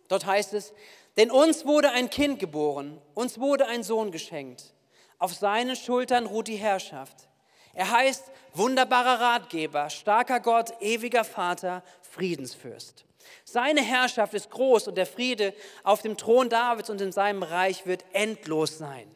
Dort 0.10 0.26
heißt 0.26 0.54
es, 0.54 0.74
denn 1.16 1.32
uns 1.32 1.66
wurde 1.66 1.92
ein 1.92 2.10
Kind 2.10 2.40
geboren, 2.40 3.02
uns 3.14 3.40
wurde 3.40 3.68
ein 3.68 3.82
Sohn 3.82 4.12
geschenkt. 4.12 4.74
Auf 5.20 5.34
seinen 5.34 5.76
Schultern 5.76 6.26
ruht 6.26 6.48
die 6.48 6.56
Herrschaft. 6.56 7.30
Er 7.74 7.92
heißt 7.92 8.32
wunderbarer 8.54 9.20
Ratgeber, 9.20 9.90
starker 9.90 10.40
Gott, 10.40 10.74
ewiger 10.82 11.24
Vater, 11.24 11.84
Friedensfürst. 12.02 13.06
Seine 13.44 13.82
Herrschaft 13.82 14.34
ist 14.34 14.50
groß 14.50 14.88
und 14.88 14.98
der 14.98 15.06
Friede 15.06 15.54
auf 15.84 16.02
dem 16.02 16.16
Thron 16.18 16.50
Davids 16.50 16.90
und 16.90 17.02
in 17.02 17.12
seinem 17.12 17.44
Reich 17.44 17.86
wird 17.86 18.06
endlos 18.14 18.78
sein. 18.78 19.08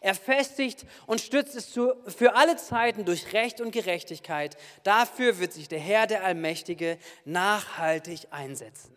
Er 0.00 0.14
festigt 0.14 0.84
und 1.06 1.20
stützt 1.20 1.56
es 1.56 1.68
für 1.68 2.34
alle 2.34 2.56
Zeiten 2.56 3.04
durch 3.04 3.32
Recht 3.32 3.60
und 3.60 3.70
Gerechtigkeit. 3.70 4.56
Dafür 4.82 5.38
wird 5.38 5.52
sich 5.52 5.68
der 5.68 5.78
Herr, 5.78 6.06
der 6.06 6.24
Allmächtige, 6.24 6.98
nachhaltig 7.24 8.28
einsetzen. 8.30 8.94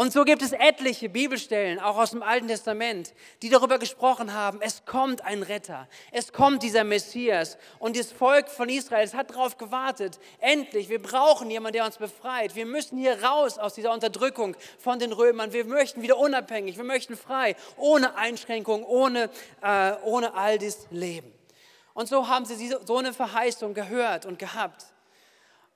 Und 0.00 0.14
so 0.14 0.24
gibt 0.24 0.40
es 0.40 0.52
etliche 0.52 1.10
Bibelstellen, 1.10 1.78
auch 1.78 1.98
aus 1.98 2.12
dem 2.12 2.22
Alten 2.22 2.48
Testament, 2.48 3.12
die 3.42 3.50
darüber 3.50 3.78
gesprochen 3.78 4.32
haben, 4.32 4.62
es 4.62 4.86
kommt 4.86 5.22
ein 5.26 5.42
Retter, 5.42 5.86
es 6.10 6.32
kommt 6.32 6.62
dieser 6.62 6.84
Messias. 6.84 7.58
Und 7.78 7.98
das 7.98 8.10
Volk 8.10 8.48
von 8.48 8.70
Israel 8.70 9.04
es 9.04 9.12
hat 9.12 9.28
darauf 9.28 9.58
gewartet, 9.58 10.18
endlich, 10.38 10.88
wir 10.88 11.02
brauchen 11.02 11.50
jemanden, 11.50 11.74
der 11.74 11.84
uns 11.84 11.98
befreit. 11.98 12.54
Wir 12.56 12.64
müssen 12.64 12.96
hier 12.96 13.22
raus 13.22 13.58
aus 13.58 13.74
dieser 13.74 13.92
Unterdrückung 13.92 14.56
von 14.78 14.98
den 14.98 15.12
Römern. 15.12 15.52
Wir 15.52 15.66
möchten 15.66 16.00
wieder 16.00 16.16
unabhängig, 16.16 16.78
wir 16.78 16.84
möchten 16.84 17.14
frei, 17.14 17.54
ohne 17.76 18.16
Einschränkung, 18.16 18.84
ohne, 18.84 19.28
äh, 19.60 19.92
ohne 20.04 20.32
all 20.32 20.58
das 20.58 20.86
Leben. 20.90 21.30
Und 21.92 22.08
so 22.08 22.26
haben 22.26 22.46
sie 22.46 22.74
so 22.86 22.96
eine 22.96 23.12
Verheißung 23.12 23.74
gehört 23.74 24.24
und 24.24 24.38
gehabt. 24.38 24.82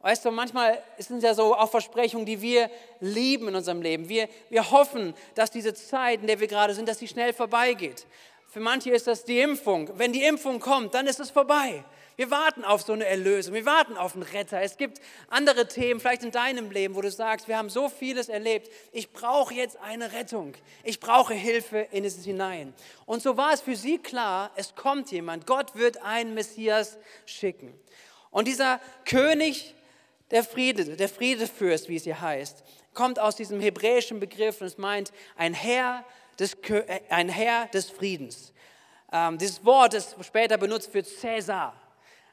Weißt 0.05 0.23
du, 0.23 0.31
manchmal 0.31 0.83
sind 0.99 1.17
es 1.17 1.25
ja 1.25 1.33
so 1.33 1.57
auch 1.57 1.71
Versprechungen, 1.71 2.27
die 2.27 2.43
wir 2.43 2.71
lieben 3.01 3.49
in 3.49 3.55
unserem 3.55 3.81
Leben. 3.81 4.07
Wir, 4.07 4.29
wir 4.51 4.71
hoffen, 4.71 5.15
dass 5.35 5.51
diese 5.51 5.73
Zeit, 5.73 6.21
in 6.21 6.27
der 6.27 6.41
wir 6.41 6.47
gerade 6.47 6.75
sind, 6.75 6.87
dass 6.87 6.99
sie 6.99 7.09
schnell 7.09 7.33
vorbeigeht. 7.33 8.05
Für 8.47 8.61
manche 8.61 8.91
ist 8.91 9.07
das 9.07 9.25
die 9.25 9.41
Impfung. 9.41 9.89
Wenn 9.95 10.13
die 10.13 10.23
Impfung 10.25 10.61
kommt, 10.61 10.93
dann 10.93 11.07
ist 11.07 11.21
es 11.21 11.31
vorbei. 11.31 11.83
Wir 12.17 12.31
warten 12.31 12.65
auf 12.65 12.83
so 12.83 12.93
eine 12.93 13.07
Erlösung, 13.07 13.55
wir 13.55 13.65
warten 13.65 13.97
auf 13.97 14.13
einen 14.13 14.25
Retter. 14.25 14.61
Es 14.61 14.77
gibt 14.77 15.01
andere 15.31 15.69
Themen, 15.69 16.01
vielleicht 16.01 16.23
in 16.23 16.33
deinem 16.33 16.71
Leben, 16.71 16.97
wo 16.97 17.01
du 17.01 17.11
sagst, 17.11 17.49
wir 17.49 17.57
haben 17.57 17.71
so 17.71 17.89
vieles 17.89 18.29
erlebt, 18.29 18.71
ich 18.93 19.11
brauche 19.11 19.55
jetzt 19.55 19.79
eine 19.79 20.13
Rettung, 20.13 20.53
ich 20.83 21.01
brauche 21.01 21.33
Hilfe 21.33 21.79
in 21.93 22.05
es 22.05 22.23
hinein. 22.23 22.75
Und 23.07 23.23
so 23.23 23.39
war 23.39 23.55
es 23.55 23.63
für 23.63 23.75
sie 23.75 23.97
klar, 23.97 24.51
es 24.55 24.75
kommt 24.75 25.11
jemand, 25.13 25.47
Gott 25.47 25.77
wird 25.77 26.03
einen 26.03 26.35
Messias 26.35 26.99
schicken. 27.25 27.73
Und 28.31 28.49
dieser 28.49 28.81
König 29.07 29.75
der 30.31 30.45
Friede, 30.45 30.97
der 30.97 31.09
Friedefürst, 31.09 31.89
wie 31.89 31.97
es 31.97 32.05
hier 32.05 32.21
heißt, 32.21 32.65
kommt 32.95 33.19
aus 33.19 33.37
diesem 33.37 33.61
hebräischen 33.61 34.21
Begriff 34.21 34.61
und 34.61 34.67
es 34.67 34.79
meint 34.79 35.13
ein 35.37 35.55
Herr 35.55 36.05
des, 36.39 36.55
äh, 36.69 37.01
ein 37.11 37.29
Herr 37.29 37.67
des 37.67 37.91
Friedens. 37.91 38.53
Ähm, 39.13 39.39
dieses 39.39 39.65
Wort 39.65 39.95
ist 39.95 40.17
später 40.23 40.59
benutzt 40.59 40.91
für 40.91 41.05
Cäsar, 41.05 41.75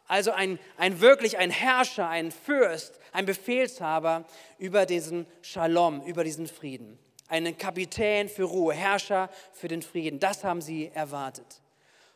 also 0.07 0.31
ein, 0.31 0.59
ein 0.77 0.99
wirklich 0.99 1.37
ein 1.37 1.51
Herrscher, 1.51 2.07
ein 2.07 2.31
Fürst, 2.31 2.99
ein 3.11 3.25
Befehlshaber 3.25 4.25
über 4.57 4.85
diesen 4.85 5.25
Shalom, 5.41 6.01
über 6.05 6.23
diesen 6.23 6.47
Frieden. 6.47 6.99
Einen 7.27 7.57
Kapitän 7.57 8.27
für 8.27 8.43
Ruhe, 8.43 8.73
Herrscher 8.73 9.29
für 9.53 9.69
den 9.69 9.81
Frieden. 9.81 10.19
Das 10.19 10.43
haben 10.43 10.61
sie 10.61 10.91
erwartet. 10.93 11.61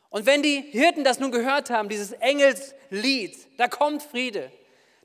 Und 0.10 0.25
wenn 0.25 0.44
die 0.44 0.62
Hirten 0.72 1.05
das 1.05 1.20
nun 1.20 1.32
gehört 1.32 1.70
haben, 1.70 1.88
dieses 1.88 2.12
Engelslied, 2.12 3.38
da 3.58 3.70
kommt 3.70 4.03
Friede, 4.03 4.51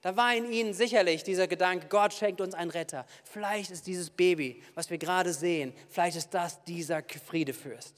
da 0.03 0.17
war 0.17 0.35
in 0.35 0.51
ihnen 0.51 0.73
sicherlich 0.73 1.23
dieser 1.25 1.47
Gedanke, 1.47 1.87
Gott 1.89 2.15
schenkt 2.15 2.41
uns 2.41 2.55
einen 2.55 2.71
Retter. 2.71 3.07
Vielleicht 3.25 3.71
ist 3.71 3.87
dieses 3.87 4.11
Baby, 4.11 4.63
was 4.75 4.89
wir 4.89 4.99
gerade 4.99 5.33
sehen, 5.33 5.75
vielleicht 5.89 6.17
ist 6.17 6.31
das 6.31 6.65
dieser 6.65 7.03
Friedefürst. 7.27 7.95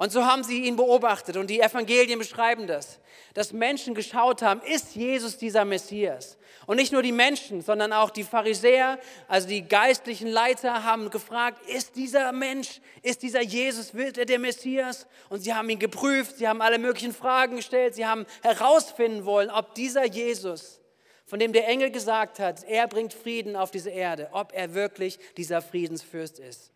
Und 0.00 0.12
so 0.12 0.24
haben 0.24 0.42
sie 0.42 0.64
ihn 0.64 0.76
beobachtet 0.76 1.36
und 1.36 1.50
die 1.50 1.60
Evangelien 1.60 2.18
beschreiben 2.18 2.66
das, 2.66 3.00
dass 3.34 3.52
Menschen 3.52 3.94
geschaut 3.94 4.40
haben, 4.40 4.62
ist 4.62 4.96
Jesus 4.96 5.36
dieser 5.36 5.66
Messias? 5.66 6.38
Und 6.64 6.76
nicht 6.76 6.90
nur 6.90 7.02
die 7.02 7.12
Menschen, 7.12 7.60
sondern 7.60 7.92
auch 7.92 8.08
die 8.08 8.24
Pharisäer, 8.24 8.98
also 9.28 9.46
die 9.46 9.68
geistlichen 9.68 10.28
Leiter 10.28 10.84
haben 10.84 11.10
gefragt, 11.10 11.68
ist 11.68 11.96
dieser 11.96 12.32
Mensch, 12.32 12.80
ist 13.02 13.22
dieser 13.22 13.42
Jesus, 13.42 13.92
wird 13.92 14.16
er 14.16 14.24
der 14.24 14.38
Messias? 14.38 15.06
Und 15.28 15.40
sie 15.40 15.52
haben 15.52 15.68
ihn 15.68 15.78
geprüft, 15.78 16.38
sie 16.38 16.48
haben 16.48 16.62
alle 16.62 16.78
möglichen 16.78 17.12
Fragen 17.12 17.56
gestellt, 17.56 17.94
sie 17.94 18.06
haben 18.06 18.24
herausfinden 18.42 19.26
wollen, 19.26 19.50
ob 19.50 19.74
dieser 19.74 20.06
Jesus, 20.06 20.79
von 21.30 21.38
dem 21.38 21.52
der 21.52 21.68
Engel 21.68 21.92
gesagt 21.92 22.40
hat, 22.40 22.64
er 22.64 22.88
bringt 22.88 23.14
Frieden 23.14 23.54
auf 23.54 23.70
diese 23.70 23.90
Erde, 23.90 24.30
ob 24.32 24.52
er 24.52 24.74
wirklich 24.74 25.16
dieser 25.36 25.62
Friedensfürst 25.62 26.40
ist. 26.40 26.72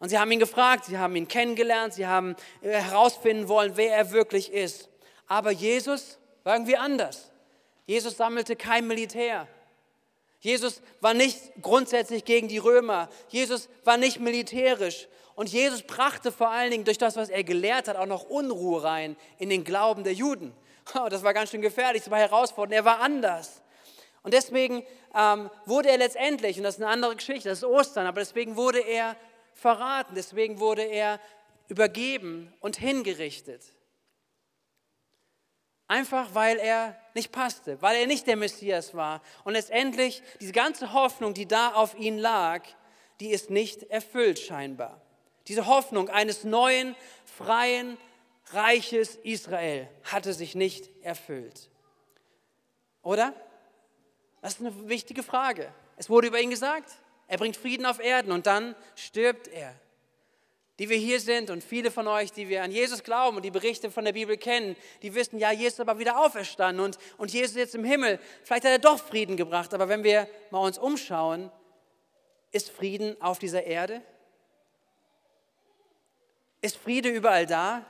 Und 0.00 0.08
sie 0.08 0.18
haben 0.18 0.32
ihn 0.32 0.40
gefragt, 0.40 0.86
sie 0.86 0.98
haben 0.98 1.14
ihn 1.14 1.28
kennengelernt, 1.28 1.94
sie 1.94 2.08
haben 2.08 2.34
äh, 2.62 2.72
herausfinden 2.72 3.46
wollen, 3.46 3.76
wer 3.76 3.94
er 3.94 4.10
wirklich 4.10 4.52
ist. 4.52 4.88
Aber 5.28 5.52
Jesus 5.52 6.18
war 6.42 6.56
irgendwie 6.56 6.76
anders. 6.76 7.30
Jesus 7.86 8.16
sammelte 8.16 8.56
kein 8.56 8.88
Militär. 8.88 9.46
Jesus 10.40 10.82
war 11.00 11.14
nicht 11.14 11.38
grundsätzlich 11.62 12.24
gegen 12.24 12.48
die 12.48 12.58
Römer. 12.58 13.08
Jesus 13.28 13.68
war 13.84 13.98
nicht 13.98 14.18
militärisch. 14.18 15.06
Und 15.40 15.48
Jesus 15.48 15.80
brachte 15.80 16.32
vor 16.32 16.50
allen 16.50 16.70
Dingen 16.70 16.84
durch 16.84 16.98
das, 16.98 17.16
was 17.16 17.30
er 17.30 17.42
gelehrt 17.44 17.88
hat, 17.88 17.96
auch 17.96 18.04
noch 18.04 18.24
Unruhe 18.24 18.84
rein 18.84 19.16
in 19.38 19.48
den 19.48 19.64
Glauben 19.64 20.04
der 20.04 20.12
Juden. 20.12 20.52
Das 21.08 21.22
war 21.22 21.32
ganz 21.32 21.50
schön 21.50 21.62
gefährlich, 21.62 22.02
das 22.02 22.10
war 22.10 22.18
herausfordernd. 22.18 22.74
Er 22.74 22.84
war 22.84 23.00
anders. 23.00 23.62
Und 24.22 24.34
deswegen 24.34 24.84
ähm, 25.14 25.48
wurde 25.64 25.88
er 25.88 25.96
letztendlich, 25.96 26.58
und 26.58 26.64
das 26.64 26.74
ist 26.74 26.82
eine 26.82 26.92
andere 26.92 27.16
Geschichte, 27.16 27.48
das 27.48 27.60
ist 27.60 27.64
Ostern, 27.64 28.06
aber 28.06 28.20
deswegen 28.20 28.56
wurde 28.56 28.80
er 28.80 29.16
verraten, 29.54 30.14
deswegen 30.14 30.60
wurde 30.60 30.82
er 30.82 31.18
übergeben 31.68 32.52
und 32.60 32.76
hingerichtet. 32.76 33.62
Einfach 35.88 36.34
weil 36.34 36.58
er 36.58 37.00
nicht 37.14 37.32
passte, 37.32 37.80
weil 37.80 37.96
er 37.96 38.06
nicht 38.06 38.26
der 38.26 38.36
Messias 38.36 38.92
war. 38.94 39.22
Und 39.44 39.54
letztendlich, 39.54 40.22
diese 40.38 40.52
ganze 40.52 40.92
Hoffnung, 40.92 41.32
die 41.32 41.48
da 41.48 41.72
auf 41.72 41.94
ihn 41.94 42.18
lag, 42.18 42.62
die 43.20 43.30
ist 43.30 43.48
nicht 43.48 43.84
erfüllt 43.84 44.38
scheinbar. 44.38 45.00
Diese 45.48 45.66
Hoffnung 45.66 46.08
eines 46.08 46.44
neuen, 46.44 46.94
freien, 47.24 47.96
reiches 48.52 49.16
Israel 49.16 49.88
hatte 50.04 50.32
sich 50.32 50.54
nicht 50.54 50.90
erfüllt. 51.02 51.68
Oder? 53.02 53.34
Das 54.42 54.54
ist 54.54 54.60
eine 54.60 54.88
wichtige 54.88 55.22
Frage. 55.22 55.72
Es 55.96 56.08
wurde 56.08 56.28
über 56.28 56.40
ihn 56.40 56.50
gesagt, 56.50 56.90
er 57.26 57.38
bringt 57.38 57.56
Frieden 57.56 57.86
auf 57.86 58.00
Erden 58.00 58.32
und 58.32 58.46
dann 58.46 58.74
stirbt 58.96 59.48
er. 59.48 59.74
Die 60.78 60.88
wir 60.88 60.96
hier 60.96 61.20
sind 61.20 61.50
und 61.50 61.62
viele 61.62 61.90
von 61.90 62.08
euch, 62.08 62.32
die 62.32 62.48
wir 62.48 62.62
an 62.62 62.72
Jesus 62.72 63.04
glauben 63.04 63.36
und 63.36 63.44
die 63.44 63.50
Berichte 63.50 63.90
von 63.90 64.04
der 64.06 64.14
Bibel 64.14 64.38
kennen, 64.38 64.76
die 65.02 65.14
wissen, 65.14 65.38
ja, 65.38 65.52
Jesus 65.52 65.74
ist 65.74 65.80
aber 65.80 65.98
wieder 65.98 66.18
auferstanden 66.18 66.82
und, 66.82 66.98
und 67.18 67.30
Jesus 67.32 67.50
ist 67.50 67.56
jetzt 67.56 67.74
im 67.74 67.84
Himmel. 67.84 68.18
Vielleicht 68.42 68.64
hat 68.64 68.72
er 68.72 68.78
doch 68.78 68.98
Frieden 68.98 69.36
gebracht, 69.36 69.74
aber 69.74 69.88
wenn 69.90 70.02
wir 70.04 70.26
mal 70.50 70.60
uns 70.60 70.78
umschauen, 70.78 71.52
ist 72.50 72.70
Frieden 72.70 73.20
auf 73.20 73.38
dieser 73.38 73.64
Erde? 73.64 74.02
Ist 76.60 76.76
Friede 76.76 77.08
überall 77.08 77.46
da? 77.46 77.84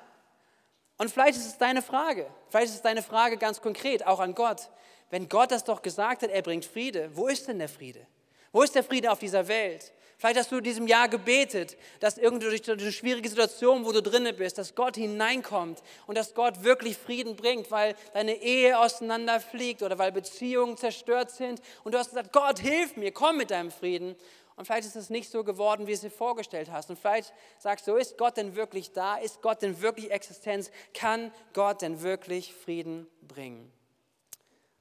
Und 0.98 1.10
vielleicht 1.10 1.38
ist 1.38 1.46
es 1.46 1.58
deine 1.58 1.82
Frage, 1.82 2.26
vielleicht 2.50 2.66
ist 2.66 2.76
es 2.76 2.82
deine 2.82 3.02
Frage 3.02 3.38
ganz 3.38 3.62
konkret, 3.62 4.06
auch 4.06 4.20
an 4.20 4.34
Gott. 4.34 4.68
Wenn 5.08 5.28
Gott 5.28 5.50
das 5.50 5.64
doch 5.64 5.82
gesagt 5.82 6.22
hat, 6.22 6.30
er 6.30 6.42
bringt 6.42 6.64
Friede, 6.64 7.10
wo 7.14 7.26
ist 7.26 7.48
denn 7.48 7.58
der 7.58 7.68
Friede? 7.68 8.06
Wo 8.52 8.62
ist 8.62 8.74
der 8.74 8.84
Friede 8.84 9.10
auf 9.10 9.18
dieser 9.18 9.48
Welt? 9.48 9.92
Vielleicht 10.20 10.38
hast 10.38 10.52
du 10.52 10.58
in 10.58 10.64
diesem 10.64 10.86
Jahr 10.86 11.08
gebetet, 11.08 11.78
dass 12.00 12.18
irgendwie 12.18 12.46
durch 12.46 12.70
eine 12.70 12.92
schwierige 12.92 13.26
Situation, 13.26 13.86
wo 13.86 13.92
du 13.92 14.02
drinne 14.02 14.34
bist, 14.34 14.58
dass 14.58 14.74
Gott 14.74 14.96
hineinkommt 14.96 15.82
und 16.06 16.18
dass 16.18 16.34
Gott 16.34 16.62
wirklich 16.62 16.98
Frieden 16.98 17.36
bringt, 17.36 17.70
weil 17.70 17.94
deine 18.12 18.34
Ehe 18.34 18.78
auseinanderfliegt 18.78 19.82
oder 19.82 19.96
weil 19.96 20.12
Beziehungen 20.12 20.76
zerstört 20.76 21.30
sind. 21.30 21.62
Und 21.84 21.94
du 21.94 21.98
hast 21.98 22.10
gesagt, 22.10 22.34
Gott, 22.34 22.58
hilf 22.58 22.96
mir, 22.96 23.12
komm 23.12 23.38
mit 23.38 23.50
deinem 23.50 23.70
Frieden. 23.70 24.14
Und 24.60 24.66
vielleicht 24.66 24.86
ist 24.86 24.94
es 24.94 25.08
nicht 25.08 25.30
so 25.30 25.42
geworden, 25.42 25.86
wie 25.86 25.92
du 25.92 25.94
es 25.94 26.00
dir 26.02 26.10
vorgestellt 26.10 26.70
hast. 26.70 26.90
Und 26.90 26.98
vielleicht 26.98 27.32
sagst 27.58 27.88
du, 27.88 27.94
ist 27.94 28.18
Gott 28.18 28.36
denn 28.36 28.56
wirklich 28.56 28.92
da? 28.92 29.16
Ist 29.16 29.40
Gott 29.40 29.62
denn 29.62 29.80
wirklich 29.80 30.10
Existenz? 30.10 30.70
Kann 30.92 31.32
Gott 31.54 31.80
denn 31.80 32.02
wirklich 32.02 32.52
Frieden 32.52 33.06
bringen? 33.26 33.72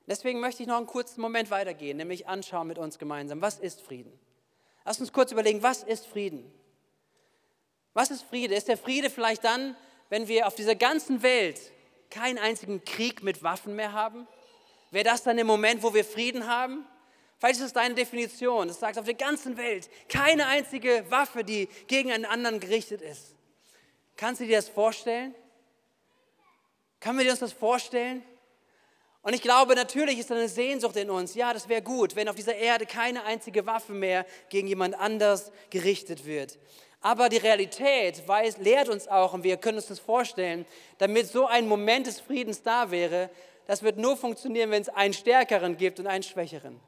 Deswegen 0.05 0.41
möchte 0.41 0.63
ich 0.63 0.67
noch 0.67 0.75
einen 0.75 0.85
kurzen 0.85 1.21
Moment 1.21 1.49
weitergehen, 1.49 1.95
nämlich 1.95 2.27
anschauen 2.27 2.67
mit 2.67 2.77
uns 2.77 2.99
gemeinsam, 2.99 3.41
was 3.41 3.57
ist 3.57 3.79
Frieden? 3.79 4.11
Lass 4.83 4.99
uns 4.99 5.13
kurz 5.13 5.31
überlegen, 5.31 5.63
was 5.63 5.83
ist 5.83 6.07
Frieden? 6.07 6.51
Was 7.93 8.11
ist 8.11 8.23
Friede? 8.23 8.55
Ist 8.55 8.67
der 8.67 8.77
Friede 8.77 9.09
vielleicht 9.09 9.45
dann, 9.45 9.77
wenn 10.09 10.27
wir 10.27 10.47
auf 10.47 10.55
dieser 10.55 10.75
ganzen 10.75 11.23
Welt 11.23 11.57
keinen 12.09 12.37
einzigen 12.37 12.83
Krieg 12.83 13.23
mit 13.23 13.43
Waffen 13.43 13.77
mehr 13.77 13.93
haben? 13.93 14.27
Wäre 14.91 15.05
das 15.05 15.23
dann 15.23 15.37
der 15.37 15.45
Moment, 15.45 15.83
wo 15.83 15.93
wir 15.93 16.03
Frieden 16.03 16.47
haben? 16.47 16.85
Vielleicht 17.39 17.59
ist 17.59 17.67
es 17.67 17.73
deine 17.73 17.95
Definition. 17.95 18.67
Das 18.67 18.79
sagt 18.79 18.97
auf 18.97 19.05
der 19.05 19.13
ganzen 19.13 19.55
Welt 19.57 19.89
keine 20.09 20.45
einzige 20.47 21.09
Waffe, 21.09 21.43
die 21.43 21.69
gegen 21.87 22.11
einen 22.11 22.25
anderen 22.25 22.59
gerichtet 22.59 23.01
ist. 23.01 23.33
Kannst 24.17 24.41
du 24.41 24.45
dir 24.45 24.57
das 24.57 24.67
vorstellen? 24.67 25.33
Können 26.99 27.19
wir 27.19 27.31
uns 27.31 27.39
das 27.39 27.53
vorstellen? 27.53 28.21
Und 29.21 29.33
ich 29.33 29.41
glaube, 29.41 29.75
natürlich 29.75 30.19
ist 30.19 30.29
da 30.29 30.35
eine 30.35 30.49
Sehnsucht 30.49 30.97
in 30.97 31.09
uns. 31.09 31.35
Ja, 31.35 31.53
das 31.53 31.69
wäre 31.69 31.81
gut, 31.81 32.15
wenn 32.15 32.27
auf 32.27 32.35
dieser 32.35 32.55
Erde 32.55 32.85
keine 32.85 33.23
einzige 33.23 33.65
Waffe 33.65 33.93
mehr 33.93 34.25
gegen 34.49 34.67
jemand 34.67 34.99
anders 34.99 35.51
gerichtet 35.69 36.25
wird. 36.25 36.57
Aber 37.01 37.29
die 37.29 37.37
Realität 37.37 38.27
weiß, 38.27 38.57
lehrt 38.57 38.89
uns 38.89 39.07
auch, 39.07 39.33
und 39.33 39.43
wir 39.43 39.55
können 39.55 39.77
uns 39.77 39.87
das 39.87 39.99
vorstellen, 39.99 40.65
damit 40.97 41.27
so 41.27 41.47
ein 41.47 41.67
Moment 41.67 42.07
des 42.07 42.19
Friedens 42.19 42.61
da 42.61 42.91
wäre, 42.91 43.29
das 43.67 43.83
wird 43.83 43.97
nur 43.97 44.17
funktionieren, 44.17 44.71
wenn 44.71 44.81
es 44.81 44.89
einen 44.89 45.13
Stärkeren 45.13 45.77
gibt 45.77 45.99
und 45.99 46.07
einen 46.07 46.23
Schwächeren. 46.23 46.79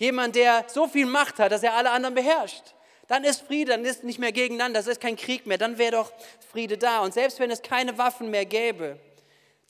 Jemand, 0.00 0.34
der 0.34 0.64
so 0.66 0.88
viel 0.88 1.04
Macht 1.04 1.38
hat, 1.38 1.52
dass 1.52 1.62
er 1.62 1.74
alle 1.74 1.90
anderen 1.90 2.14
beherrscht. 2.14 2.74
Dann 3.06 3.22
ist 3.22 3.42
Friede, 3.42 3.72
dann 3.72 3.84
ist 3.84 4.02
nicht 4.02 4.18
mehr 4.18 4.32
gegeneinander, 4.32 4.78
das 4.78 4.86
ist 4.86 5.00
kein 5.00 5.14
Krieg 5.14 5.44
mehr, 5.44 5.58
dann 5.58 5.76
wäre 5.76 5.92
doch 5.92 6.10
Friede 6.50 6.78
da. 6.78 7.02
Und 7.02 7.12
selbst 7.12 7.38
wenn 7.38 7.50
es 7.50 7.60
keine 7.60 7.98
Waffen 7.98 8.30
mehr 8.30 8.46
gäbe, 8.46 8.98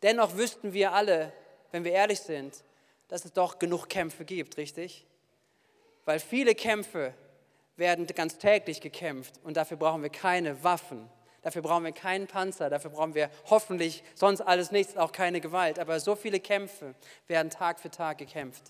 dennoch 0.02 0.36
wüssten 0.36 0.72
wir 0.72 0.92
alle, 0.92 1.32
wenn 1.72 1.82
wir 1.82 1.90
ehrlich 1.90 2.20
sind, 2.20 2.62
dass 3.08 3.24
es 3.24 3.32
doch 3.32 3.58
genug 3.58 3.88
Kämpfe 3.88 4.24
gibt, 4.24 4.56
richtig? 4.56 5.04
Weil 6.04 6.20
viele 6.20 6.54
Kämpfe 6.54 7.12
werden 7.74 8.06
ganz 8.06 8.38
täglich 8.38 8.80
gekämpft 8.80 9.34
und 9.42 9.56
dafür 9.56 9.78
brauchen 9.78 10.02
wir 10.02 10.10
keine 10.10 10.62
Waffen. 10.62 11.10
Dafür 11.42 11.62
brauchen 11.62 11.84
wir 11.84 11.92
keinen 11.92 12.28
Panzer, 12.28 12.70
dafür 12.70 12.90
brauchen 12.90 13.16
wir 13.16 13.30
hoffentlich 13.48 14.04
sonst 14.14 14.42
alles 14.42 14.70
nichts, 14.70 14.96
auch 14.96 15.10
keine 15.10 15.40
Gewalt. 15.40 15.80
Aber 15.80 15.98
so 15.98 16.14
viele 16.14 16.38
Kämpfe 16.38 16.94
werden 17.26 17.50
Tag 17.50 17.80
für 17.80 17.90
Tag 17.90 18.18
gekämpft. 18.18 18.62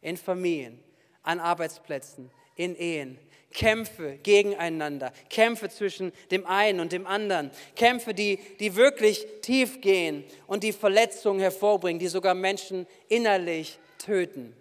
In 0.00 0.16
Familien, 0.16 0.84
an 1.22 1.40
Arbeitsplätzen, 1.40 2.30
in 2.56 2.76
Ehen, 2.76 3.18
Kämpfe 3.52 4.18
gegeneinander, 4.22 5.12
Kämpfe 5.30 5.68
zwischen 5.68 6.12
dem 6.30 6.46
einen 6.46 6.80
und 6.80 6.92
dem 6.92 7.06
anderen, 7.06 7.50
Kämpfe, 7.76 8.14
die, 8.14 8.38
die 8.60 8.76
wirklich 8.76 9.26
tief 9.42 9.80
gehen 9.80 10.24
und 10.46 10.62
die 10.62 10.72
Verletzungen 10.72 11.40
hervorbringen, 11.40 11.98
die 11.98 12.08
sogar 12.08 12.34
Menschen 12.34 12.86
innerlich 13.08 13.78
töten. 13.98 14.54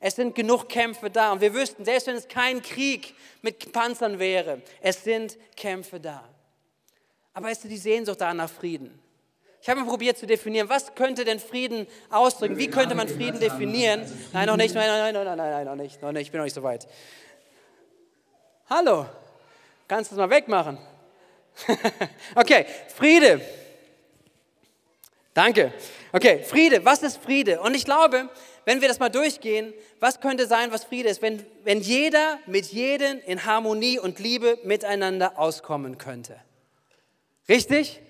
Es 0.00 0.16
sind 0.16 0.34
genug 0.34 0.68
Kämpfe 0.68 1.10
da 1.10 1.32
und 1.32 1.42
wir 1.42 1.52
wüssten, 1.52 1.84
selbst 1.84 2.06
wenn 2.06 2.16
es 2.16 2.26
kein 2.26 2.62
Krieg 2.62 3.14
mit 3.42 3.72
Panzern 3.72 4.18
wäre, 4.18 4.62
es 4.80 5.04
sind 5.04 5.36
Kämpfe 5.56 6.00
da. 6.00 6.26
Aber 7.34 7.50
ist 7.50 7.64
die 7.64 7.76
Sehnsucht 7.76 8.20
da 8.20 8.32
nach 8.32 8.50
Frieden? 8.50 8.98
Ich 9.62 9.68
habe 9.68 9.80
mal 9.80 9.86
probiert 9.86 10.16
zu 10.16 10.26
definieren, 10.26 10.68
was 10.70 10.94
könnte 10.94 11.24
denn 11.24 11.38
Frieden 11.38 11.86
ausdrücken? 12.08 12.56
Wie 12.56 12.68
könnte 12.68 12.94
man 12.94 13.08
Frieden 13.08 13.40
definieren? 13.40 14.10
Nein, 14.32 14.46
noch 14.46 14.56
nicht, 14.56 14.74
nein, 14.74 14.88
nein, 14.88 15.12
nein, 15.12 15.24
nein, 15.24 15.36
nein, 15.36 15.50
nein, 15.50 15.66
noch 15.66 15.74
nicht, 15.74 16.00
noch 16.00 16.12
nicht, 16.12 16.22
ich 16.22 16.30
bin 16.30 16.38
noch 16.38 16.44
nicht 16.44 16.54
so 16.54 16.62
weit. 16.62 16.88
Hallo, 18.70 19.06
kannst 19.86 20.10
du 20.10 20.14
es 20.14 20.18
mal 20.18 20.30
wegmachen? 20.30 20.78
okay, 22.34 22.64
Friede. 22.94 23.40
Danke. 25.34 25.72
Okay, 26.12 26.42
Friede, 26.42 26.84
was 26.84 27.02
ist 27.02 27.18
Friede? 27.18 27.60
Und 27.60 27.74
ich 27.74 27.84
glaube, 27.84 28.30
wenn 28.64 28.80
wir 28.80 28.88
das 28.88 28.98
mal 28.98 29.10
durchgehen, 29.10 29.74
was 30.00 30.20
könnte 30.20 30.46
sein, 30.46 30.72
was 30.72 30.84
Friede 30.84 31.08
ist, 31.10 31.20
wenn, 31.20 31.44
wenn 31.64 31.80
jeder 31.80 32.38
mit 32.46 32.66
jedem 32.66 33.20
in 33.26 33.44
Harmonie 33.44 33.98
und 33.98 34.18
Liebe 34.18 34.58
miteinander 34.64 35.38
auskommen 35.38 35.98
könnte. 35.98 36.40
Richtig? 37.48 38.00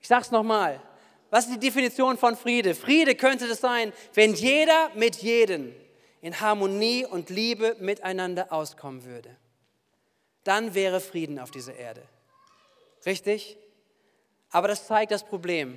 Ich 0.00 0.08
sage 0.08 0.22
es 0.22 0.30
nochmal. 0.30 0.80
Was 1.30 1.46
ist 1.46 1.54
die 1.54 1.66
Definition 1.66 2.16
von 2.16 2.36
Friede? 2.36 2.74
Friede 2.74 3.14
könnte 3.14 3.48
das 3.48 3.60
sein, 3.60 3.92
wenn 4.14 4.34
jeder 4.34 4.90
mit 4.94 5.16
jedem 5.16 5.74
in 6.20 6.40
Harmonie 6.40 7.04
und 7.04 7.30
Liebe 7.30 7.76
miteinander 7.80 8.52
auskommen 8.52 9.04
würde 9.04 9.36
dann 10.48 10.74
wäre 10.74 11.00
Frieden 11.00 11.38
auf 11.38 11.50
dieser 11.50 11.74
Erde. 11.76 12.02
Richtig? 13.04 13.58
Aber 14.50 14.66
das 14.66 14.86
zeigt 14.86 15.12
das 15.12 15.22
Problem. 15.22 15.76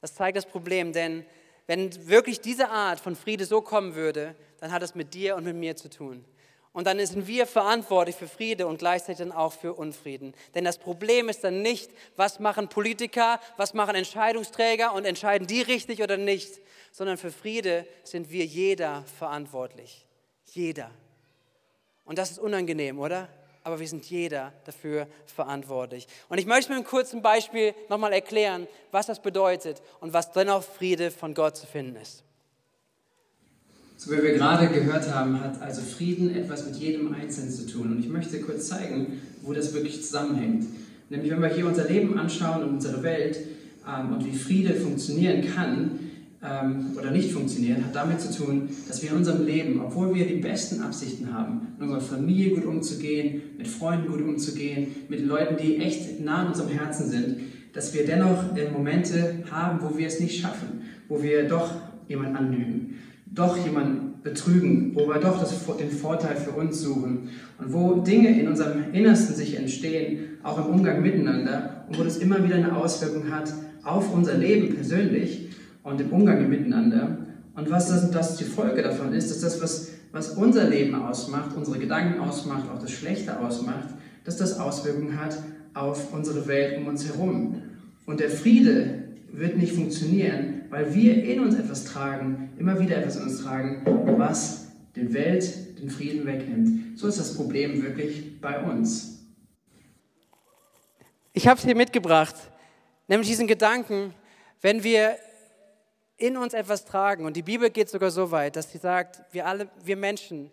Das 0.00 0.14
zeigt 0.14 0.36
das 0.36 0.46
Problem, 0.46 0.92
denn 0.92 1.26
wenn 1.66 2.08
wirklich 2.08 2.40
diese 2.40 2.68
Art 2.68 3.00
von 3.00 3.16
Friede 3.16 3.44
so 3.44 3.60
kommen 3.60 3.96
würde, 3.96 4.36
dann 4.60 4.70
hat 4.70 4.84
es 4.84 4.94
mit 4.94 5.14
dir 5.14 5.34
und 5.34 5.42
mit 5.42 5.56
mir 5.56 5.74
zu 5.74 5.90
tun. 5.90 6.24
Und 6.72 6.86
dann 6.86 7.04
sind 7.04 7.26
wir 7.26 7.46
verantwortlich 7.46 8.16
für 8.16 8.26
Friede 8.26 8.66
und 8.66 8.78
gleichzeitig 8.78 9.18
dann 9.18 9.32
auch 9.32 9.52
für 9.52 9.74
Unfrieden. 9.74 10.32
Denn 10.54 10.64
das 10.64 10.78
Problem 10.78 11.28
ist 11.28 11.44
dann 11.44 11.60
nicht, 11.60 11.90
was 12.16 12.40
machen 12.40 12.68
Politiker, 12.68 13.40
was 13.58 13.74
machen 13.74 13.94
Entscheidungsträger 13.94 14.94
und 14.94 15.04
entscheiden 15.04 15.46
die 15.46 15.60
richtig 15.60 16.02
oder 16.02 16.16
nicht, 16.16 16.60
sondern 16.90 17.18
für 17.18 17.30
Friede 17.30 17.86
sind 18.04 18.30
wir 18.30 18.46
jeder 18.46 19.04
verantwortlich. 19.18 20.06
Jeder. 20.46 20.90
Und 22.04 22.16
das 22.18 22.30
ist 22.30 22.38
unangenehm, 22.38 22.98
oder? 22.98 23.28
Aber 23.64 23.78
wir 23.78 23.86
sind 23.86 24.08
jeder 24.08 24.52
dafür 24.64 25.06
verantwortlich. 25.26 26.08
Und 26.30 26.38
ich 26.38 26.46
möchte 26.46 26.70
mit 26.70 26.78
einem 26.78 26.86
kurzen 26.86 27.22
Beispiel 27.22 27.74
nochmal 27.90 28.12
erklären, 28.14 28.66
was 28.90 29.06
das 29.06 29.20
bedeutet 29.20 29.82
und 30.00 30.12
was 30.14 30.32
dennoch 30.32 30.64
Friede 30.64 31.10
von 31.10 31.34
Gott 31.34 31.56
zu 31.56 31.66
finden 31.66 31.96
ist. 31.96 32.24
So 33.96 34.10
wie 34.10 34.22
wir 34.22 34.34
gerade 34.34 34.68
gehört 34.68 35.14
haben, 35.14 35.40
hat 35.40 35.62
also 35.62 35.80
Frieden 35.80 36.34
etwas 36.34 36.66
mit 36.66 36.76
jedem 36.76 37.14
Einzelnen 37.14 37.50
zu 37.50 37.66
tun. 37.66 37.92
Und 37.92 38.00
ich 38.00 38.08
möchte 38.08 38.40
kurz 38.40 38.68
zeigen, 38.68 39.20
wo 39.42 39.52
das 39.52 39.72
wirklich 39.74 40.02
zusammenhängt. 40.02 40.66
Nämlich, 41.08 41.30
wenn 41.30 41.42
wir 41.42 41.48
hier 41.48 41.66
unser 41.66 41.88
Leben 41.88 42.18
anschauen 42.18 42.62
und 42.64 42.74
unsere 42.74 43.02
Welt 43.02 43.38
ähm, 43.86 44.14
und 44.14 44.24
wie 44.24 44.36
Friede 44.36 44.74
funktionieren 44.74 45.44
kann 45.54 46.00
ähm, 46.42 46.96
oder 46.98 47.10
nicht 47.10 47.32
funktioniert, 47.32 47.78
hat 47.84 47.94
damit 47.94 48.20
zu 48.20 48.34
tun, 48.34 48.70
dass 48.88 49.02
wir 49.02 49.10
in 49.10 49.18
unserem 49.18 49.46
Leben, 49.46 49.80
obwohl 49.80 50.14
wir 50.14 50.26
die 50.26 50.40
besten 50.40 50.80
Absichten 50.80 51.32
haben, 51.32 51.68
mit 51.78 51.88
unserer 51.88 52.00
Familie 52.00 52.54
gut 52.54 52.64
umzugehen, 52.64 53.42
mit 53.58 53.68
Freunden 53.68 54.10
gut 54.10 54.22
umzugehen, 54.22 54.88
mit 55.08 55.24
Leuten, 55.26 55.56
die 55.62 55.76
echt 55.76 56.20
nah 56.20 56.42
an 56.42 56.48
unserem 56.48 56.70
Herzen 56.70 57.08
sind, 57.08 57.36
dass 57.72 57.94
wir 57.94 58.04
dennoch 58.04 58.56
äh, 58.56 58.70
Momente 58.70 59.44
haben, 59.50 59.80
wo 59.82 59.96
wir 59.96 60.06
es 60.06 60.18
nicht 60.18 60.40
schaffen, 60.40 60.82
wo 61.08 61.22
wir 61.22 61.46
doch 61.46 61.70
jemand 62.08 62.36
anlügen 62.36 62.81
doch 63.34 63.56
jemanden 63.64 64.12
betrügen, 64.22 64.94
wo 64.94 65.08
wir 65.08 65.18
doch 65.18 65.40
das, 65.40 65.54
den 65.78 65.90
Vorteil 65.90 66.36
für 66.36 66.50
uns 66.50 66.80
suchen 66.80 67.30
und 67.58 67.72
wo 67.72 67.94
Dinge 67.96 68.38
in 68.38 68.48
unserem 68.48 68.92
Innersten 68.92 69.34
sich 69.34 69.56
entstehen, 69.56 70.38
auch 70.42 70.58
im 70.58 70.74
Umgang 70.74 71.02
miteinander 71.02 71.84
und 71.88 71.98
wo 71.98 72.04
das 72.04 72.18
immer 72.18 72.44
wieder 72.44 72.56
eine 72.56 72.76
Auswirkung 72.76 73.30
hat 73.30 73.52
auf 73.82 74.14
unser 74.14 74.34
Leben 74.34 74.74
persönlich 74.74 75.48
und 75.82 76.00
im 76.00 76.10
Umgang 76.10 76.48
miteinander. 76.48 77.18
Und 77.54 77.70
was 77.70 77.88
das, 77.88 78.10
das 78.10 78.36
die 78.36 78.44
Folge 78.44 78.82
davon 78.82 79.12
ist, 79.12 79.30
dass 79.30 79.40
das, 79.40 79.60
was, 79.60 79.90
was 80.12 80.30
unser 80.30 80.68
Leben 80.68 80.94
ausmacht, 80.94 81.56
unsere 81.56 81.78
Gedanken 81.78 82.20
ausmacht, 82.20 82.70
auch 82.70 82.78
das 82.78 82.92
Schlechte 82.92 83.40
ausmacht, 83.40 83.88
dass 84.24 84.36
das 84.36 84.58
Auswirkungen 84.58 85.20
hat 85.20 85.36
auf 85.74 86.14
unsere 86.14 86.46
Welt 86.46 86.78
um 86.78 86.86
uns 86.86 87.06
herum. 87.08 87.62
Und 88.06 88.20
der 88.20 88.30
Friede 88.30 89.04
wird 89.32 89.56
nicht 89.56 89.74
funktionieren, 89.74 90.61
weil 90.72 90.94
wir 90.94 91.22
in 91.22 91.40
uns 91.40 91.54
etwas 91.54 91.84
tragen, 91.84 92.54
immer 92.58 92.80
wieder 92.80 92.96
etwas 92.96 93.16
in 93.16 93.24
uns 93.24 93.42
tragen, 93.42 93.82
was 94.18 94.68
den 94.96 95.12
Welt 95.12 95.78
den 95.78 95.90
Frieden 95.90 96.24
wegnimmt. 96.24 96.98
So 96.98 97.08
ist 97.08 97.18
das 97.18 97.36
Problem 97.36 97.82
wirklich 97.82 98.40
bei 98.40 98.58
uns. 98.58 99.18
Ich 101.34 101.46
habe 101.46 101.58
es 101.58 101.64
hier 101.66 101.76
mitgebracht, 101.76 102.34
nämlich 103.06 103.28
diesen 103.28 103.46
Gedanken, 103.46 104.14
wenn 104.62 104.82
wir 104.82 105.18
in 106.16 106.38
uns 106.38 106.54
etwas 106.54 106.86
tragen, 106.86 107.26
und 107.26 107.36
die 107.36 107.42
Bibel 107.42 107.68
geht 107.68 107.90
sogar 107.90 108.10
so 108.10 108.30
weit, 108.30 108.56
dass 108.56 108.72
sie 108.72 108.78
sagt, 108.78 109.20
wir 109.30 109.46
alle, 109.46 109.68
wir 109.84 109.98
Menschen, 109.98 110.50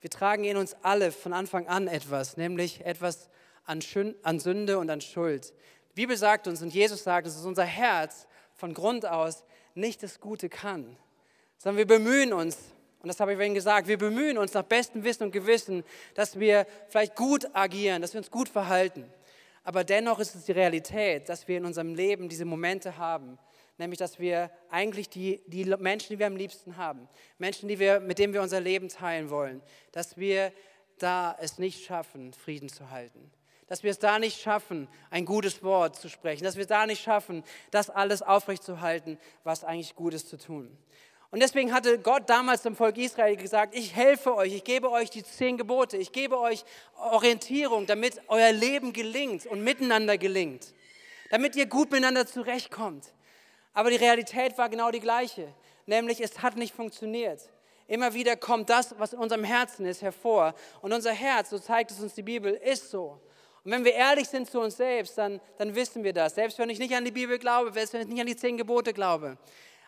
wir 0.00 0.08
tragen 0.08 0.44
in 0.44 0.56
uns 0.56 0.74
alle 0.80 1.12
von 1.12 1.34
Anfang 1.34 1.68
an 1.68 1.86
etwas, 1.86 2.38
nämlich 2.38 2.82
etwas 2.86 3.28
an, 3.66 3.82
Sünde 3.82 4.78
und 4.78 4.88
an 4.88 5.02
Schuld. 5.02 5.52
Die 5.90 6.00
Bibel 6.00 6.16
sagt 6.16 6.48
uns 6.48 6.62
und 6.62 6.72
Jesus 6.72 7.04
sagt 7.04 7.26
uns, 7.26 7.36
dass 7.36 7.44
unser 7.44 7.64
Herz 7.64 8.26
von 8.54 8.72
Grund 8.72 9.04
aus 9.04 9.44
nicht 9.74 10.02
das 10.02 10.20
Gute 10.20 10.48
kann, 10.48 10.96
sondern 11.58 11.78
wir 11.78 11.86
bemühen 11.86 12.32
uns, 12.32 12.56
und 13.02 13.08
das 13.08 13.20
habe 13.20 13.32
ich 13.32 13.36
vorhin 13.36 13.54
gesagt, 13.54 13.88
wir 13.88 13.98
bemühen 13.98 14.38
uns 14.38 14.52
nach 14.52 14.62
bestem 14.62 15.04
Wissen 15.04 15.24
und 15.24 15.32
Gewissen, 15.32 15.84
dass 16.14 16.38
wir 16.38 16.66
vielleicht 16.88 17.16
gut 17.16 17.48
agieren, 17.54 18.02
dass 18.02 18.12
wir 18.12 18.18
uns 18.18 18.30
gut 18.30 18.48
verhalten. 18.48 19.10
Aber 19.64 19.84
dennoch 19.84 20.18
ist 20.18 20.34
es 20.34 20.44
die 20.44 20.52
Realität, 20.52 21.28
dass 21.28 21.48
wir 21.48 21.58
in 21.58 21.64
unserem 21.64 21.94
Leben 21.94 22.28
diese 22.28 22.44
Momente 22.44 22.96
haben, 22.98 23.38
nämlich 23.78 23.98
dass 23.98 24.18
wir 24.18 24.50
eigentlich 24.70 25.08
die, 25.08 25.42
die 25.46 25.64
Menschen, 25.64 26.08
die 26.10 26.18
wir 26.18 26.26
am 26.26 26.36
liebsten 26.36 26.76
haben, 26.76 27.08
Menschen, 27.38 27.68
die 27.68 27.78
wir, 27.78 28.00
mit 28.00 28.18
denen 28.18 28.32
wir 28.32 28.42
unser 28.42 28.60
Leben 28.60 28.88
teilen 28.88 29.30
wollen, 29.30 29.62
dass 29.92 30.16
wir 30.16 30.52
da 30.98 31.36
es 31.40 31.58
nicht 31.58 31.84
schaffen, 31.84 32.32
Frieden 32.32 32.68
zu 32.68 32.90
halten 32.90 33.30
dass 33.70 33.84
wir 33.84 33.92
es 33.92 34.00
da 34.00 34.18
nicht 34.18 34.40
schaffen, 34.40 34.88
ein 35.10 35.24
gutes 35.24 35.62
Wort 35.62 35.94
zu 35.94 36.08
sprechen, 36.08 36.42
dass 36.42 36.56
wir 36.56 36.62
es 36.62 36.66
da 36.66 36.86
nicht 36.86 37.00
schaffen, 37.00 37.44
das 37.70 37.88
alles 37.88 38.20
aufrechtzuerhalten, 38.20 39.16
was 39.44 39.62
eigentlich 39.62 39.94
Gutes 39.94 40.28
zu 40.28 40.36
tun. 40.36 40.76
Und 41.30 41.40
deswegen 41.40 41.72
hatte 41.72 42.00
Gott 42.00 42.28
damals 42.28 42.62
dem 42.62 42.74
Volk 42.74 42.98
Israel 42.98 43.36
gesagt, 43.36 43.76
ich 43.76 43.94
helfe 43.94 44.34
euch, 44.34 44.54
ich 44.54 44.64
gebe 44.64 44.90
euch 44.90 45.08
die 45.08 45.22
zehn 45.22 45.56
Gebote, 45.56 45.96
ich 45.96 46.10
gebe 46.10 46.40
euch 46.40 46.64
Orientierung, 46.98 47.86
damit 47.86 48.20
euer 48.26 48.50
Leben 48.50 48.92
gelingt 48.92 49.46
und 49.46 49.62
miteinander 49.62 50.18
gelingt, 50.18 50.74
damit 51.30 51.54
ihr 51.54 51.66
gut 51.66 51.92
miteinander 51.92 52.26
zurechtkommt. 52.26 53.14
Aber 53.72 53.90
die 53.90 53.96
Realität 53.96 54.58
war 54.58 54.68
genau 54.68 54.90
die 54.90 54.98
gleiche, 54.98 55.46
nämlich 55.86 56.20
es 56.20 56.42
hat 56.42 56.56
nicht 56.56 56.74
funktioniert. 56.74 57.48
Immer 57.86 58.14
wieder 58.14 58.34
kommt 58.34 58.68
das, 58.68 58.98
was 58.98 59.12
in 59.12 59.20
unserem 59.20 59.44
Herzen 59.44 59.86
ist, 59.86 60.02
hervor. 60.02 60.54
Und 60.82 60.92
unser 60.92 61.12
Herz, 61.12 61.50
so 61.50 61.58
zeigt 61.60 61.92
es 61.92 62.00
uns 62.00 62.14
die 62.14 62.22
Bibel, 62.22 62.52
ist 62.52 62.90
so. 62.90 63.20
Und 63.70 63.76
wenn 63.76 63.84
wir 63.84 63.94
ehrlich 63.94 64.26
sind 64.26 64.50
zu 64.50 64.58
uns 64.58 64.78
selbst, 64.78 65.16
dann, 65.16 65.40
dann 65.56 65.76
wissen 65.76 66.02
wir 66.02 66.12
das. 66.12 66.34
Selbst 66.34 66.58
wenn 66.58 66.68
ich 66.70 66.80
nicht 66.80 66.92
an 66.92 67.04
die 67.04 67.12
Bibel 67.12 67.38
glaube, 67.38 67.72
selbst 67.72 67.92
wenn 67.92 68.00
ich 68.00 68.08
nicht 68.08 68.20
an 68.20 68.26
die 68.26 68.34
zehn 68.34 68.56
Gebote 68.56 68.92
glaube, 68.92 69.38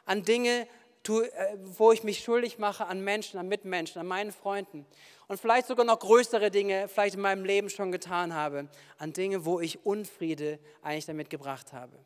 an 0.05 0.23
Dinge, 0.23 0.68
äh, 1.09 1.57
wo 1.64 1.90
ich 1.90 2.05
mich 2.05 2.21
schuldig 2.23 2.61
mache 2.61 2.87
an 2.87 3.03
Menschen, 3.03 3.40
an 3.40 3.49
Mitmenschen, 3.49 4.01
an 4.01 4.07
meinen 4.07 4.31
Freunden 4.31 4.87
und 5.27 5.40
vielleicht 5.40 5.66
sogar 5.66 5.85
noch 5.85 5.99
größere 5.99 6.53
Dinge 6.53 6.87
vielleicht 6.87 7.16
in 7.16 7.23
meinem 7.23 7.45
Leben 7.45 7.71
schon 7.71 7.90
getan 7.90 8.35
habe, 8.35 8.68
an 8.99 9.12
Dinge, 9.12 9.45
wo 9.45 9.59
ich 9.59 9.85
Unfriede 9.85 10.61
eigentlich 10.83 11.07
damit 11.07 11.29
gebracht 11.29 11.73
habe. 11.73 11.99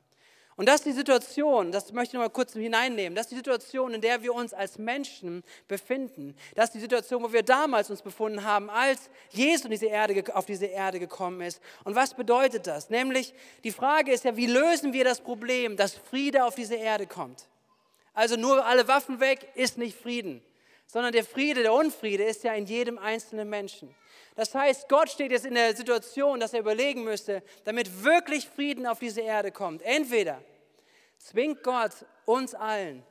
Und 0.56 0.66
das 0.66 0.76
ist 0.76 0.86
die 0.86 0.92
Situation, 0.92 1.70
das 1.70 1.92
möchte 1.92 2.10
ich 2.10 2.14
noch 2.14 2.22
mal 2.22 2.30
kurz 2.30 2.54
hineinnehmen, 2.54 3.14
das 3.14 3.26
ist 3.26 3.32
die 3.32 3.36
Situation, 3.36 3.92
in 3.92 4.00
der 4.00 4.22
wir 4.22 4.34
uns 4.34 4.54
als 4.54 4.78
Menschen 4.78 5.44
befinden. 5.68 6.34
Das 6.54 6.66
ist 6.66 6.76
die 6.76 6.80
Situation, 6.80 7.22
wo 7.22 7.30
wir 7.30 7.42
damals 7.42 7.90
uns 7.90 8.00
befunden 8.00 8.42
haben, 8.42 8.70
als 8.70 9.10
Jesus 9.30 9.68
diese 9.68 9.86
Erde, 9.86 10.34
auf 10.34 10.46
diese 10.46 10.64
Erde 10.64 10.98
gekommen 10.98 11.42
ist. 11.42 11.60
Und 11.84 11.94
was 11.94 12.14
bedeutet 12.14 12.66
das? 12.66 12.88
Nämlich, 12.88 13.34
die 13.64 13.70
Frage 13.70 14.12
ist 14.12 14.24
ja, 14.24 14.34
wie 14.36 14.46
lösen 14.46 14.94
wir 14.94 15.04
das 15.04 15.20
Problem, 15.20 15.76
dass 15.76 15.94
Friede 15.94 16.44
auf 16.44 16.54
diese 16.54 16.76
Erde 16.76 17.06
kommt? 17.06 17.48
Also 18.14 18.36
nur 18.36 18.64
alle 18.64 18.88
Waffen 18.88 19.20
weg 19.20 19.46
ist 19.56 19.76
nicht 19.76 20.00
Frieden, 20.00 20.42
sondern 20.86 21.12
der 21.12 21.24
Friede, 21.24 21.62
der 21.62 21.72
Unfriede 21.72 22.24
ist 22.24 22.44
ja 22.44 22.54
in 22.54 22.66
jedem 22.66 22.98
einzelnen 22.98 23.48
Menschen. 23.48 23.94
Das 24.34 24.54
heißt, 24.54 24.88
Gott 24.88 25.08
steht 25.08 25.32
jetzt 25.32 25.46
in 25.46 25.54
der 25.54 25.74
Situation, 25.74 26.40
dass 26.40 26.52
er 26.52 26.60
überlegen 26.60 27.04
müsste, 27.04 27.42
damit 27.64 28.04
wirklich 28.04 28.46
Frieden 28.46 28.86
auf 28.86 28.98
diese 28.98 29.22
Erde 29.22 29.50
kommt. 29.50 29.82
Entweder 29.82 30.42
zwingt 31.18 31.62
Gott 31.62 31.92
uns 32.26 32.54
allen 32.54 33.02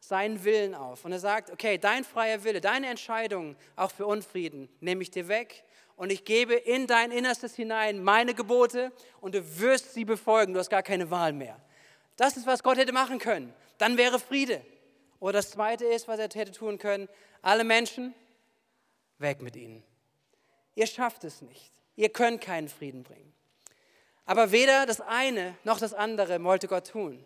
seinen 0.00 0.44
Willen 0.44 0.74
auf 0.74 1.04
und 1.04 1.12
er 1.12 1.18
sagt, 1.18 1.50
okay, 1.50 1.78
dein 1.78 2.04
freier 2.04 2.44
Wille, 2.44 2.60
deine 2.60 2.88
Entscheidung 2.88 3.56
auch 3.76 3.90
für 3.90 4.04
Unfrieden 4.04 4.68
nehme 4.80 5.02
ich 5.02 5.10
dir 5.10 5.28
weg 5.28 5.64
und 5.96 6.10
ich 6.10 6.24
gebe 6.24 6.54
in 6.54 6.86
dein 6.86 7.10
Innerstes 7.10 7.54
hinein 7.54 8.02
meine 8.02 8.34
Gebote 8.34 8.92
und 9.20 9.34
du 9.34 9.60
wirst 9.60 9.94
sie 9.94 10.04
befolgen, 10.04 10.52
du 10.52 10.60
hast 10.60 10.70
gar 10.70 10.82
keine 10.82 11.10
Wahl 11.10 11.32
mehr. 11.32 11.58
Das 12.16 12.36
ist, 12.36 12.46
was 12.46 12.62
Gott 12.62 12.76
hätte 12.76 12.92
machen 12.92 13.18
können. 13.18 13.54
Dann 13.78 13.96
wäre 13.96 14.18
Friede. 14.18 14.64
Oder 15.24 15.38
das 15.38 15.52
Zweite 15.52 15.86
ist, 15.86 16.06
was 16.06 16.18
er 16.18 16.28
hätte 16.28 16.52
tun 16.52 16.76
können, 16.76 17.08
alle 17.40 17.64
Menschen, 17.64 18.12
weg 19.16 19.40
mit 19.40 19.56
ihnen. 19.56 19.82
Ihr 20.74 20.86
schafft 20.86 21.24
es 21.24 21.40
nicht. 21.40 21.72
Ihr 21.96 22.10
könnt 22.10 22.42
keinen 22.42 22.68
Frieden 22.68 23.04
bringen. 23.04 23.32
Aber 24.26 24.52
weder 24.52 24.84
das 24.84 25.00
eine 25.00 25.56
noch 25.64 25.78
das 25.78 25.94
andere 25.94 26.44
wollte 26.44 26.68
Gott 26.68 26.88
tun. 26.88 27.24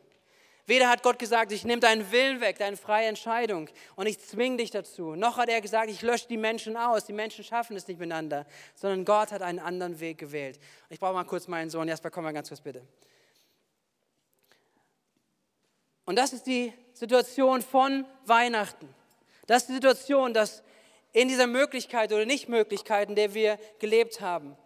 Weder 0.65 0.89
hat 0.89 1.03
Gott 1.03 1.19
gesagt, 1.19 1.51
ich 1.51 1.65
nehme 1.65 1.81
deinen 1.81 2.13
Willen 2.13 2.41
weg, 2.41 2.59
deine 2.59 2.77
freie 2.77 3.09
Entscheidung 3.09 3.69
und 3.97 4.07
ich 4.07 4.21
zwinge 4.21 4.59
dich 4.59 4.71
dazu. 4.71 5.17
Noch 5.17 5.37
hat 5.37 5.49
er 5.49 5.61
gesagt, 5.61 5.91
ich 5.91 6.01
lösche 6.01 6.29
die 6.29 6.37
Menschen 6.37 6.77
aus. 6.77 7.05
Die 7.05 7.13
Menschen 7.13 7.43
schaffen 7.43 7.77
es 7.77 7.89
nicht 7.89 7.99
miteinander. 7.99 8.47
Sondern 8.77 9.05
Gott 9.05 9.33
hat 9.33 9.43
einen 9.43 9.59
anderen 9.59 9.99
Weg 9.99 10.19
gewählt. 10.19 10.61
Ich 10.89 11.01
brauche 11.01 11.15
mal 11.15 11.25
kurz 11.25 11.49
meinen 11.49 11.69
Sohn. 11.69 11.89
Erstmal 11.89 12.13
komm 12.13 12.23
mal 12.23 12.33
ganz 12.33 12.47
kurz 12.47 12.61
bitte. 12.61 12.87
Und 16.09 16.17
das 16.17 16.33
ist 16.33 16.47
die 16.47 16.73
Situation 16.95 17.61
von 17.61 18.07
Weihnachten. 18.25 18.89
Das 19.47 19.65
ist 19.65 19.69
die 19.69 19.75
Situation, 19.75 20.33
dass 20.33 20.63
in 21.13 21.29
dieser 21.29 21.47
Möglichkeit 21.47 22.11
oder 22.15 22.25
Nichtmöglichkeit, 22.25 23.11
in 23.11 23.15
der 23.15 23.35
wir 23.35 23.59
gelebt 23.79 24.23
haben. 24.23 24.57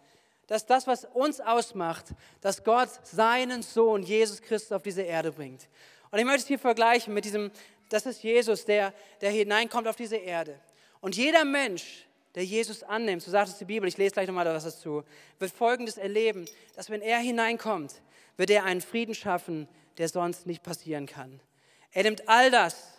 Dass 0.47 0.65
das, 0.65 0.87
was 0.87 1.03
uns 1.03 1.41
ausmacht, 1.41 2.05
dass 2.39 2.63
Gott 2.63 2.87
seinen 3.03 3.61
Sohn 3.61 4.03
Jesus 4.03 4.41
Christus 4.41 4.71
auf 4.71 4.83
diese 4.83 5.01
Erde 5.01 5.33
bringt. 5.33 5.67
Und 6.11 6.19
ich 6.19 6.23
möchte 6.23 6.43
es 6.43 6.47
hier 6.47 6.59
vergleichen 6.59 7.13
mit 7.13 7.25
diesem, 7.25 7.51
das 7.89 8.05
ist 8.05 8.23
Jesus, 8.23 8.63
der, 8.63 8.93
der 9.19 9.31
hineinkommt 9.31 9.89
auf 9.89 9.97
diese 9.97 10.15
Erde. 10.15 10.57
Und 11.01 11.17
jeder 11.17 11.43
Mensch, 11.43 12.05
der 12.35 12.45
Jesus 12.45 12.83
annimmt, 12.83 13.21
so 13.21 13.31
sagt 13.31 13.49
es 13.49 13.57
die 13.57 13.65
Bibel, 13.65 13.89
ich 13.89 13.97
lese 13.97 14.13
gleich 14.13 14.27
nochmal 14.27 14.45
was 14.45 14.63
dazu, 14.63 15.03
wird 15.39 15.51
Folgendes 15.51 15.97
erleben, 15.97 16.45
dass 16.77 16.89
wenn 16.89 17.01
er 17.01 17.19
hineinkommt, 17.19 17.95
wird 18.37 18.49
er 18.49 18.63
einen 18.63 18.79
Frieden 18.79 19.13
schaffen, 19.13 19.67
der 19.97 20.09
sonst 20.09 20.45
nicht 20.45 20.63
passieren 20.63 21.05
kann. 21.05 21.39
Er 21.91 22.03
nimmt 22.03 22.27
all 22.27 22.51
das, 22.51 22.93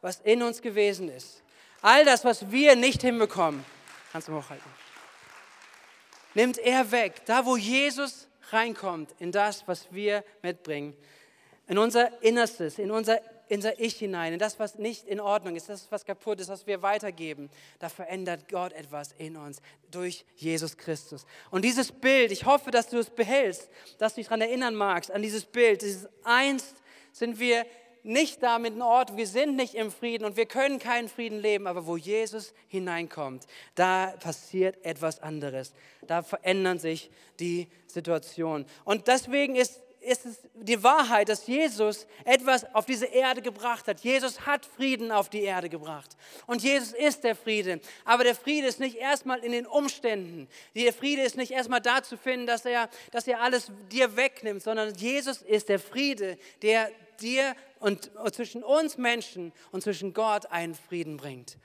was 0.00 0.20
in 0.20 0.42
uns 0.42 0.62
gewesen 0.62 1.08
ist, 1.08 1.42
All 1.80 2.04
das, 2.04 2.24
was 2.24 2.50
wir 2.50 2.76
nicht 2.76 3.02
hinbekommen, 3.02 3.64
Kannst 4.10 4.28
du 4.28 4.32
hochhalten. 4.32 4.70
Nimmt 6.34 6.56
er 6.58 6.90
weg, 6.90 7.22
da 7.26 7.44
wo 7.44 7.56
Jesus 7.56 8.26
reinkommt, 8.50 9.14
in 9.18 9.32
das, 9.32 9.68
was 9.68 9.92
wir 9.92 10.24
mitbringen, 10.42 10.96
in 11.66 11.76
unser 11.76 12.22
Innerstes, 12.22 12.78
in 12.78 12.90
unser, 12.90 13.20
in 13.20 13.37
unser 13.50 13.78
Ich 13.80 13.96
hinein, 13.96 14.32
in 14.32 14.38
das, 14.38 14.58
was 14.58 14.78
nicht 14.78 15.06
in 15.06 15.20
Ordnung 15.20 15.56
ist, 15.56 15.68
das, 15.68 15.90
was 15.90 16.04
kaputt 16.04 16.40
ist, 16.40 16.48
was 16.48 16.66
wir 16.66 16.82
weitergeben, 16.82 17.50
da 17.78 17.88
verändert 17.88 18.48
Gott 18.48 18.72
etwas 18.72 19.12
in 19.18 19.36
uns 19.36 19.60
durch 19.90 20.24
Jesus 20.36 20.76
Christus. 20.76 21.26
Und 21.50 21.64
dieses 21.64 21.92
Bild, 21.92 22.32
ich 22.32 22.46
hoffe, 22.46 22.70
dass 22.70 22.88
du 22.88 22.98
es 22.98 23.10
behältst, 23.10 23.68
dass 23.98 24.14
du 24.14 24.20
dich 24.20 24.26
daran 24.26 24.40
erinnern 24.40 24.74
magst, 24.74 25.10
an 25.10 25.22
dieses 25.22 25.44
Bild, 25.44 25.82
dieses 25.82 26.08
einst 26.24 26.76
sind 27.12 27.38
wir 27.38 27.66
nicht 28.02 28.42
damit 28.42 28.74
in 28.74 28.82
Ordnung, 28.82 29.18
wir 29.18 29.26
sind 29.26 29.56
nicht 29.56 29.74
im 29.74 29.90
Frieden 29.90 30.24
und 30.24 30.36
wir 30.36 30.46
können 30.46 30.78
keinen 30.78 31.08
Frieden 31.08 31.40
leben, 31.40 31.66
aber 31.66 31.86
wo 31.86 31.96
Jesus 31.96 32.54
hineinkommt, 32.68 33.46
da 33.74 34.14
passiert 34.20 34.84
etwas 34.84 35.20
anderes. 35.20 35.74
Da 36.06 36.22
verändern 36.22 36.78
sich 36.78 37.10
die 37.40 37.68
Situationen. 37.86 38.66
Und 38.84 39.08
deswegen 39.08 39.56
ist 39.56 39.82
ist 40.00 40.26
es 40.26 40.38
die 40.54 40.82
Wahrheit, 40.82 41.28
dass 41.28 41.46
Jesus 41.46 42.06
etwas 42.24 42.64
auf 42.74 42.86
diese 42.86 43.06
Erde 43.06 43.42
gebracht 43.42 43.86
hat. 43.88 44.00
Jesus 44.00 44.46
hat 44.46 44.64
Frieden 44.64 45.10
auf 45.12 45.28
die 45.28 45.42
Erde 45.42 45.68
gebracht. 45.68 46.16
Und 46.46 46.62
Jesus 46.62 46.92
ist 46.92 47.24
der 47.24 47.34
Friede. 47.34 47.80
Aber 48.04 48.24
der 48.24 48.34
Friede 48.34 48.66
ist 48.66 48.80
nicht 48.80 48.96
erstmal 48.96 49.40
in 49.40 49.52
den 49.52 49.66
Umständen. 49.66 50.48
Der 50.74 50.92
Friede 50.92 51.22
ist 51.22 51.36
nicht 51.36 51.52
erstmal 51.52 51.80
da 51.80 52.02
zu 52.02 52.16
finden, 52.16 52.46
dass 52.46 52.64
er, 52.64 52.88
dass 53.10 53.26
er 53.26 53.40
alles 53.40 53.70
dir 53.90 54.16
wegnimmt, 54.16 54.62
sondern 54.62 54.94
Jesus 54.94 55.42
ist 55.42 55.68
der 55.68 55.78
Friede, 55.78 56.38
der 56.62 56.90
dir 57.20 57.54
und, 57.80 58.14
und 58.16 58.34
zwischen 58.34 58.62
uns 58.62 58.96
Menschen 58.96 59.52
und 59.72 59.82
zwischen 59.82 60.14
Gott 60.14 60.46
einen 60.46 60.74
Frieden 60.74 61.16
bringt. 61.16 61.56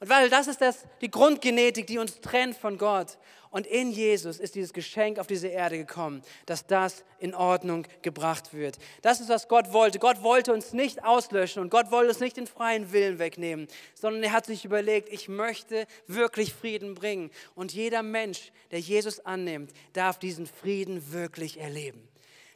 Und 0.00 0.08
weil 0.08 0.30
das 0.30 0.48
ist 0.48 0.60
das, 0.60 0.84
die 1.02 1.10
Grundgenetik, 1.10 1.86
die 1.86 1.98
uns 1.98 2.20
trennt 2.20 2.56
von 2.56 2.78
Gott. 2.78 3.18
Und 3.50 3.66
in 3.66 3.90
Jesus 3.90 4.38
ist 4.38 4.54
dieses 4.54 4.72
Geschenk 4.72 5.18
auf 5.18 5.26
diese 5.26 5.48
Erde 5.48 5.76
gekommen, 5.76 6.22
dass 6.46 6.66
das 6.66 7.04
in 7.18 7.34
Ordnung 7.34 7.86
gebracht 8.00 8.54
wird. 8.54 8.78
Das 9.02 9.20
ist, 9.20 9.28
was 9.28 9.48
Gott 9.48 9.72
wollte. 9.72 9.98
Gott 9.98 10.22
wollte 10.22 10.52
uns 10.52 10.72
nicht 10.72 11.04
auslöschen 11.04 11.60
und 11.60 11.68
Gott 11.68 11.90
wollte 11.90 12.10
uns 12.10 12.20
nicht 12.20 12.36
den 12.36 12.46
freien 12.46 12.92
Willen 12.92 13.18
wegnehmen, 13.18 13.66
sondern 13.94 14.22
er 14.22 14.32
hat 14.32 14.46
sich 14.46 14.64
überlegt, 14.64 15.08
ich 15.08 15.28
möchte 15.28 15.86
wirklich 16.06 16.54
Frieden 16.54 16.94
bringen. 16.94 17.30
Und 17.56 17.72
jeder 17.72 18.04
Mensch, 18.04 18.52
der 18.70 18.78
Jesus 18.78 19.18
annimmt, 19.26 19.72
darf 19.94 20.18
diesen 20.18 20.46
Frieden 20.46 21.12
wirklich 21.12 21.58
erleben. 21.58 22.08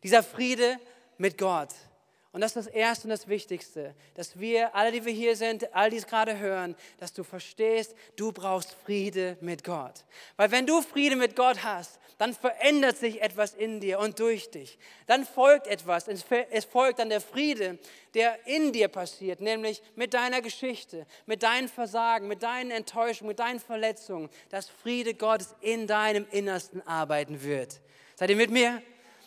Dieser 0.05 0.23
Friede 0.23 0.79
mit 1.19 1.39
Gott. 1.39 1.71
Und 2.35 2.41
das 2.41 2.57
ist 2.57 2.67
das 2.67 2.75
Erste 2.75 3.05
und 3.05 3.11
das 3.11 3.29
Wichtigste, 3.29 3.95
dass 4.17 4.41
wir, 4.41 4.75
alle, 4.75 4.91
die 4.91 5.05
wir 5.05 5.13
hier 5.13 5.37
sind, 5.37 5.73
all 5.73 5.89
die 5.89 5.99
es 5.99 6.07
gerade 6.09 6.37
hören, 6.37 6.75
dass 6.99 7.13
du 7.13 7.23
verstehst, 7.23 7.95
du 8.17 8.33
brauchst 8.33 8.75
Friede 8.85 9.37
mit 9.41 9.63
Gott. 9.63 10.05
Weil 10.37 10.51
wenn 10.51 10.67
du 10.67 10.83
Friede 10.83 11.15
mit 11.15 11.37
Gott 11.37 11.63
hast, 11.63 12.01
dann 12.19 12.35
verändert 12.35 12.97
sich 12.97 13.23
etwas 13.23 13.55
in 13.55 13.79
dir 13.79 14.01
und 14.01 14.19
durch 14.19 14.51
dich. 14.51 14.79
Dann 15.07 15.25
folgt 15.25 15.69
etwas. 15.69 16.09
Es 16.09 16.65
folgt 16.65 16.99
dann 16.99 17.09
der 17.09 17.21
Friede, 17.21 17.79
der 18.15 18.45
in 18.49 18.73
dir 18.73 18.89
passiert, 18.89 19.41
nämlich 19.41 19.81
mit 19.95 20.13
deiner 20.13 20.43
Geschichte, 20.43 21.07
mit 21.27 21.45
deinen 21.45 21.69
Versagen, 21.69 22.27
mit 22.27 22.43
deinen 22.43 22.73
Enttäuschungen, 22.73 23.29
mit 23.29 23.39
deinen 23.39 23.61
Verletzungen, 23.61 24.29
dass 24.49 24.69
Friede 24.69 25.15
Gottes 25.15 25.55
in 25.61 25.87
deinem 25.87 26.27
Innersten 26.33 26.85
arbeiten 26.85 27.45
wird. 27.45 27.81
Seid 28.17 28.31
ihr 28.31 28.37
mit 28.37 28.51
mir? 28.51 28.83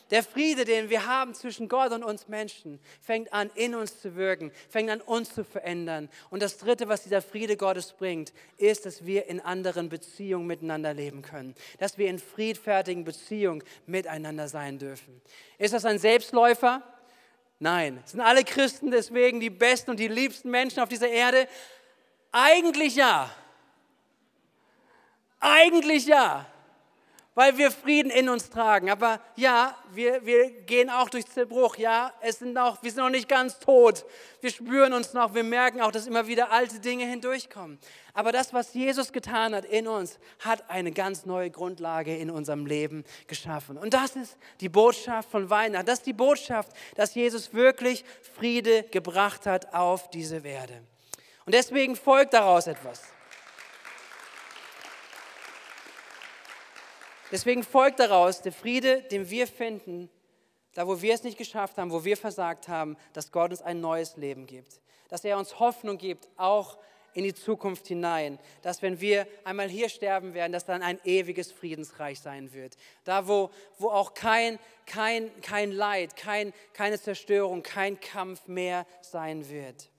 Der 0.09 0.23
Friede, 0.23 0.63
den 0.63 0.89
wir 0.89 1.05
haben 1.05 1.33
zwischen 1.33 1.67
Gott 1.67 1.91
und 1.91 2.03
uns 2.03 2.27
Menschen, 2.27 2.79
fängt 3.01 3.33
an, 3.33 3.49
in 3.55 3.75
uns 3.75 3.99
zu 3.99 4.15
wirken, 4.15 4.51
fängt 4.69 4.89
an, 4.89 5.01
uns 5.01 5.33
zu 5.33 5.43
verändern. 5.43 6.09
Und 6.29 6.41
das 6.41 6.57
Dritte, 6.57 6.87
was 6.87 7.03
dieser 7.03 7.21
Friede 7.21 7.57
Gottes 7.57 7.91
bringt, 7.91 8.31
ist, 8.57 8.85
dass 8.85 9.05
wir 9.05 9.27
in 9.27 9.41
anderen 9.41 9.89
Beziehungen 9.89 10.47
miteinander 10.47 10.93
leben 10.93 11.21
können. 11.21 11.55
Dass 11.79 11.97
wir 11.97 12.09
in 12.09 12.19
friedfertigen 12.19 13.03
Beziehungen 13.03 13.63
miteinander 13.85 14.47
sein 14.47 14.79
dürfen. 14.79 15.21
Ist 15.57 15.73
das 15.73 15.83
ein 15.83 15.99
Selbstläufer? 15.99 16.81
Nein. 17.59 18.01
Sind 18.05 18.21
alle 18.21 18.45
Christen 18.45 18.91
deswegen 18.91 19.41
die 19.41 19.49
besten 19.49 19.91
und 19.91 19.99
die 19.99 20.07
liebsten 20.07 20.49
Menschen 20.49 20.79
auf 20.79 20.89
dieser 20.89 21.09
Erde? 21.09 21.47
Eigentlich 22.31 22.95
ja. 22.95 23.29
Eigentlich 25.39 26.05
ja 26.05 26.45
weil 27.37 27.55
wir 27.59 27.69
Frieden 27.69 28.09
in 28.09 28.29
uns 28.29 28.49
tragen. 28.49 28.89
Aber 28.89 29.21
ja, 29.35 29.77
wir, 29.93 30.25
wir 30.25 30.49
gehen 30.49 30.89
auch 30.89 31.07
durch 31.07 31.27
Zerbruch. 31.27 31.75
Ja, 31.75 32.11
es 32.19 32.39
sind 32.39 32.57
auch, 32.57 32.81
wir 32.81 32.89
sind 32.89 33.03
noch 33.03 33.11
nicht 33.11 33.29
ganz 33.29 33.59
tot. 33.59 34.05
Wir 34.41 34.49
spüren 34.49 34.91
uns 34.91 35.13
noch, 35.13 35.35
wir 35.35 35.43
merken 35.43 35.79
auch, 35.81 35.91
dass 35.91 36.07
immer 36.07 36.25
wieder 36.25 36.51
alte 36.51 36.79
Dinge 36.79 37.05
hindurchkommen. 37.05 37.77
Aber 38.15 38.31
das, 38.31 38.55
was 38.55 38.73
Jesus 38.73 39.13
getan 39.13 39.53
hat 39.53 39.65
in 39.65 39.87
uns, 39.87 40.17
hat 40.39 40.67
eine 40.71 40.91
ganz 40.91 41.27
neue 41.27 41.51
Grundlage 41.51 42.17
in 42.17 42.31
unserem 42.31 42.65
Leben 42.65 43.03
geschaffen. 43.27 43.77
Und 43.77 43.93
das 43.93 44.15
ist 44.15 44.35
die 44.59 44.69
Botschaft 44.69 45.29
von 45.29 45.51
Weihnachten. 45.51 45.85
Das 45.85 45.99
ist 45.99 46.07
die 46.07 46.13
Botschaft, 46.13 46.71
dass 46.95 47.13
Jesus 47.13 47.53
wirklich 47.53 48.03
Friede 48.35 48.81
gebracht 48.89 49.45
hat 49.45 49.75
auf 49.75 50.09
diese 50.09 50.37
Erde. 50.37 50.81
Und 51.45 51.53
deswegen 51.53 51.95
folgt 51.95 52.33
daraus 52.33 52.65
etwas. 52.65 53.03
Deswegen 57.31 57.63
folgt 57.63 57.99
daraus 57.99 58.41
der 58.41 58.53
Friede, 58.53 59.01
den 59.03 59.29
wir 59.29 59.47
finden, 59.47 60.09
da 60.73 60.87
wo 60.87 61.01
wir 61.01 61.13
es 61.13 61.23
nicht 61.23 61.37
geschafft 61.37 61.77
haben, 61.77 61.91
wo 61.91 62.05
wir 62.05 62.15
versagt 62.15 62.67
haben, 62.67 62.97
dass 63.13 63.31
Gott 63.31 63.51
uns 63.51 63.61
ein 63.61 63.81
neues 63.81 64.15
Leben 64.15 64.45
gibt. 64.45 64.79
Dass 65.09 65.25
er 65.25 65.37
uns 65.37 65.59
Hoffnung 65.59 65.97
gibt, 65.97 66.27
auch 66.37 66.77
in 67.13 67.23
die 67.23 67.33
Zukunft 67.33 67.87
hinein. 67.87 68.37
Dass 68.61 68.83
wenn 68.83 69.01
wir 69.01 69.27
einmal 69.43 69.69
hier 69.69 69.89
sterben 69.89 70.35
werden, 70.35 70.53
dass 70.53 70.65
dann 70.65 70.83
ein 70.83 70.99
ewiges 71.03 71.51
Friedensreich 71.51 72.19
sein 72.19 72.53
wird. 72.53 72.77
Da 73.05 73.27
wo, 73.27 73.49
wo 73.79 73.89
auch 73.89 74.13
kein, 74.13 74.59
kein, 74.85 75.31
kein 75.41 75.71
Leid, 75.71 76.15
kein, 76.15 76.53
keine 76.73 77.01
Zerstörung, 77.01 77.63
kein 77.63 77.99
Kampf 77.99 78.47
mehr 78.47 78.85
sein 79.01 79.49
wird. 79.49 79.89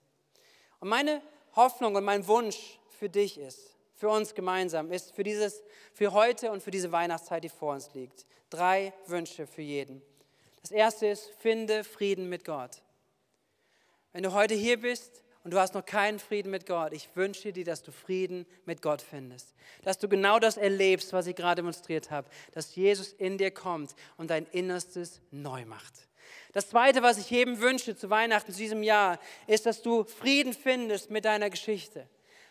Und 0.79 0.89
meine 0.91 1.21
Hoffnung 1.57 1.97
und 1.97 2.05
mein 2.05 2.27
Wunsch 2.29 2.79
für 3.01 3.09
dich 3.09 3.37
ist, 3.37 3.78
für 3.99 4.09
uns 4.09 4.35
gemeinsam 4.35 4.93
ist, 4.93 5.13
für, 5.15 5.25
dieses, 5.25 5.63
für 5.93 6.13
heute 6.13 6.53
und 6.53 6.63
für 6.63 6.71
diese 6.71 6.93
Weihnachtszeit, 6.93 7.43
die 7.43 7.49
vor 7.49 7.75
uns 7.75 7.93
liegt. 7.95 8.27
Drei 8.49 8.93
Wünsche 9.07 9.47
für 9.47 9.63
jeden. 9.63 10.01
Das 10.63 10.71
erste 10.71 11.09
ist, 11.09 11.31
finde 11.41 11.83
Frieden 11.83 12.29
mit 12.29 12.45
Gott. 12.45 12.83
Wenn 14.13 14.23
du 14.23 14.33
heute 14.33 14.55
hier 14.55 14.81
bist 14.81 15.23
und 15.43 15.53
du 15.53 15.59
hast 15.59 15.75
noch 15.75 15.85
keinen 15.85 16.21
Frieden 16.21 16.51
mit 16.51 16.65
Gott, 16.65 16.93
ich 16.93 17.09
wünsche 17.15 17.53
dir, 17.53 17.65
dass 17.65 17.83
du 17.83 17.91
Frieden 17.91 18.47
mit 18.67 18.83
Gott 18.83 19.03
findest. 19.03 19.53
Dass 19.83 19.99
du 19.99 20.09
genau 20.09 20.39
das 20.39 20.57
erlebst, 20.57 21.13
was 21.13 21.27
ich 21.27 21.35
gerade 21.35 21.57
demonstriert 21.57 22.11
habe. 22.11 22.29
Dass 22.53 22.77
Jesus 22.77 23.13
in 23.15 23.37
dir 23.37 23.51
kommt 23.51 23.97
und 24.17 24.31
dein 24.31 24.47
Innerstes 24.47 25.21
neu 25.33 25.65
macht. 25.65 26.07
Das 26.53 26.69
Zweite, 26.69 27.03
was 27.03 27.19
ich 27.19 27.31
jedem 27.31 27.61
wünsche 27.61 27.97
zu 27.97 28.11
Weihnachten 28.11 28.53
zu 28.53 28.59
diesem 28.59 28.83
Jahr, 28.85 29.19
ist, 29.49 29.67
dass 29.67 29.83
du 29.83 30.05
Frieden 30.05 30.53
findest 30.53 31.11
mit 31.11 31.25
deiner 31.25 31.51
Geschichte 31.51 32.09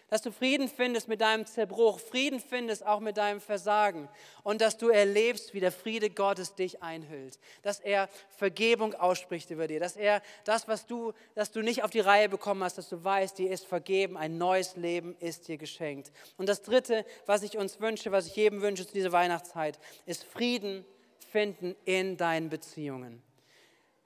dass 0.09 0.21
du 0.21 0.31
Frieden 0.31 0.69
findest 0.69 1.07
mit 1.07 1.21
deinem 1.21 1.45
Zerbruch, 1.45 1.99
Frieden 1.99 2.39
findest 2.39 2.85
auch 2.85 2.99
mit 2.99 3.17
deinem 3.17 3.41
Versagen 3.41 4.07
und 4.43 4.61
dass 4.61 4.77
du 4.77 4.89
erlebst, 4.89 5.53
wie 5.53 5.59
der 5.59 5.71
Friede 5.71 6.09
Gottes 6.09 6.55
dich 6.55 6.81
einhüllt, 6.81 7.39
dass 7.61 7.79
er 7.79 8.09
Vergebung 8.29 8.93
ausspricht 8.93 9.49
über 9.49 9.67
dir, 9.67 9.79
dass 9.79 9.97
er 9.97 10.21
das, 10.45 10.67
was 10.67 10.85
du, 10.85 11.13
dass 11.35 11.51
du 11.51 11.61
nicht 11.61 11.83
auf 11.83 11.89
die 11.89 11.99
Reihe 11.99 12.29
bekommen 12.29 12.63
hast, 12.63 12.77
dass 12.77 12.89
du 12.89 13.03
weißt, 13.03 13.37
dir 13.37 13.51
ist 13.51 13.65
vergeben, 13.65 14.17
ein 14.17 14.37
neues 14.37 14.75
Leben 14.75 15.15
ist 15.19 15.47
dir 15.47 15.57
geschenkt. 15.57 16.11
Und 16.37 16.47
das 16.47 16.61
Dritte, 16.61 17.05
was 17.25 17.43
ich 17.43 17.57
uns 17.57 17.79
wünsche, 17.79 18.11
was 18.11 18.27
ich 18.27 18.35
jedem 18.35 18.61
wünsche 18.61 18.87
zu 18.87 18.93
dieser 18.93 19.11
Weihnachtszeit, 19.11 19.79
ist 20.05 20.23
Frieden 20.23 20.85
finden 21.31 21.75
in 21.85 22.17
deinen 22.17 22.49
Beziehungen. 22.49 23.26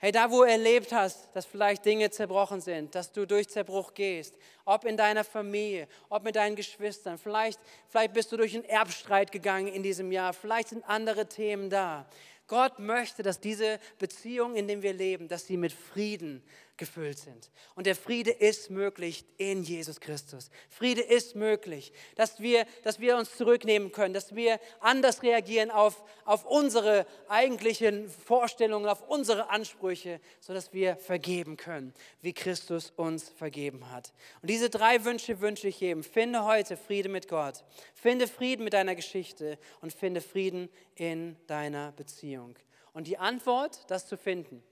Hey, 0.04 0.12
da 0.12 0.32
wo 0.32 0.38
du 0.38 0.50
erlebt 0.50 0.92
hast, 0.94 1.30
dass 1.36 1.46
vielleicht 1.46 1.86
Dinge 1.86 2.10
zerbrochen 2.10 2.60
sind, 2.60 2.96
dass 2.96 3.12
du 3.12 3.28
durch 3.28 3.48
Zerbruch 3.50 3.94
gehst, 3.94 4.34
ob 4.66 4.84
in 4.86 4.98
deiner 4.98 5.24
Familie, 5.24 5.88
ob 6.10 6.24
mit 6.24 6.36
deinen 6.36 6.56
Geschwistern, 6.56 7.20
vielleicht, 7.20 7.60
vielleicht 7.88 8.14
bist 8.14 8.32
du 8.32 8.38
durch 8.38 8.56
einen 8.56 8.64
Erbstreit 8.64 9.32
gegangen 9.32 9.68
in 9.68 9.84
diesem 9.84 10.12
Jahr, 10.12 10.34
vielleicht 10.34 10.70
sind 10.70 10.84
andere 10.90 11.30
Themen 11.30 11.70
da. 11.70 12.08
Gott 12.48 12.80
möchte, 12.80 13.22
dass 13.22 13.40
diese 13.40 13.80
Beziehungen, 14.00 14.56
in 14.56 14.68
denen 14.68 14.82
wir 14.82 14.94
leben, 14.94 15.28
dass 15.28 15.46
sie 15.46 15.56
mit 15.56 15.72
Frieden 15.72 16.44
gefüllt 16.78 17.20
sind. 17.20 17.52
Und 17.76 17.86
der 17.86 17.96
Friede 17.96 18.32
ist 18.32 18.70
möglich 18.70 19.26
in 19.38 19.64
Jesus 19.64 20.00
Christus. 20.00 20.50
Friede 20.70 21.02
ist 21.02 21.36
möglich, 21.36 21.94
dass 22.16 22.40
wir, 22.40 22.66
dass 22.84 23.00
wir 23.00 23.18
uns 23.18 23.36
zurücknehmen 23.38 23.92
können, 23.92 24.14
dass 24.14 24.36
wir 24.36 24.60
anders 24.80 25.24
reagieren 25.24 25.70
auf, 25.70 26.04
auf 26.26 26.46
unsere 26.46 27.06
eigentlichen 27.28 28.10
Vorstellungen, 28.10 28.88
auf 28.88 29.08
unsere 29.08 29.50
Ansprüche, 29.50 30.20
sodass 30.40 30.74
wir 30.74 30.96
vergeben 30.98 31.58
können, 31.58 31.94
wie 32.22 32.34
Christus 32.34 32.92
uns 32.96 33.30
vergeben 33.30 33.92
hat. 33.92 34.12
Und 34.42 34.50
diese 34.50 34.70
drei 34.70 35.04
Wünsche 35.06 35.40
wünsche 35.42 35.68
ich 35.68 35.80
jedem. 35.80 36.04
Finde 36.04 36.46
heute 36.46 36.78
Friede 36.78 37.10
mit 37.10 37.28
Gott. 37.28 37.64
Finde 37.94 38.28
Frieden 38.28 38.64
mit 38.64 38.74
deiner 38.74 38.96
Geschichte 38.96 39.60
und 39.82 39.94
finde 39.94 40.22
Frieden 40.22 40.70
in 40.96 41.38
deiner 41.48 41.92
Beziehung. 41.92 42.56
Und 42.94 43.08
die 43.08 43.18
Antwort, 43.18 43.90
das 43.90 44.08
zu 44.08 44.18
finden, 44.18 44.64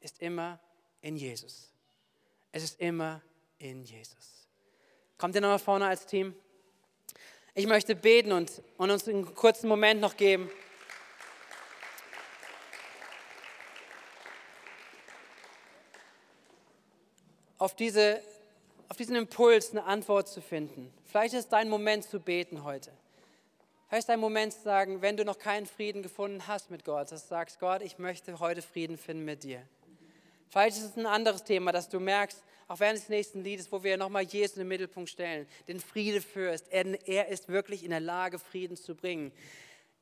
ist 0.00 0.20
immer 0.20 0.58
in 1.02 1.16
Jesus. 1.16 1.70
Es 2.52 2.62
ist 2.62 2.80
immer 2.80 3.20
in 3.58 3.84
Jesus. 3.84 4.48
Kommt 5.18 5.34
ihr 5.34 5.40
nochmal 5.40 5.58
vorne 5.58 5.86
als 5.86 6.06
Team? 6.06 6.34
Ich 7.54 7.66
möchte 7.66 7.94
beten 7.94 8.32
und, 8.32 8.62
und 8.78 8.90
uns 8.90 9.06
einen 9.06 9.34
kurzen 9.34 9.68
Moment 9.68 10.00
noch 10.00 10.16
geben. 10.16 10.50
Auf, 17.58 17.76
diese, 17.76 18.22
auf 18.88 18.96
diesen 18.96 19.14
Impuls 19.14 19.70
eine 19.70 19.84
Antwort 19.84 20.28
zu 20.28 20.40
finden. 20.40 20.92
Vielleicht 21.04 21.34
ist 21.34 21.50
dein 21.50 21.68
Moment 21.68 22.04
zu 22.04 22.18
beten 22.18 22.64
heute. 22.64 22.90
Vielleicht 23.86 24.04
ist 24.04 24.08
dein 24.08 24.20
Moment 24.20 24.54
zu 24.54 24.62
sagen, 24.62 25.02
wenn 25.02 25.18
du 25.18 25.24
noch 25.24 25.38
keinen 25.38 25.66
Frieden 25.66 26.02
gefunden 26.02 26.46
hast 26.46 26.70
mit 26.70 26.84
Gott, 26.84 27.12
dass 27.12 27.24
du 27.24 27.28
sagst, 27.28 27.60
Gott, 27.60 27.82
ich 27.82 27.98
möchte 27.98 28.40
heute 28.40 28.62
Frieden 28.62 28.96
finden 28.96 29.26
mit 29.26 29.44
dir. 29.44 29.62
Vielleicht 30.52 30.76
ist 30.76 30.84
es 30.84 30.96
ein 30.98 31.06
anderes 31.06 31.44
Thema, 31.44 31.72
dass 31.72 31.88
du 31.88 31.98
merkst, 31.98 32.44
auch 32.68 32.78
während 32.78 32.98
des 32.98 33.08
nächsten 33.08 33.42
Liedes, 33.42 33.72
wo 33.72 33.82
wir 33.82 33.96
nochmal 33.96 34.24
Jesus 34.24 34.56
in 34.56 34.60
den 34.60 34.68
Mittelpunkt 34.68 35.08
stellen, 35.08 35.48
den 35.66 35.80
Friede 35.80 36.20
führst. 36.20 36.70
Er, 36.70 36.84
er 37.08 37.28
ist 37.28 37.48
wirklich 37.48 37.84
in 37.84 37.90
der 37.90 38.00
Lage, 38.00 38.38
Frieden 38.38 38.76
zu 38.76 38.94
bringen 38.94 39.32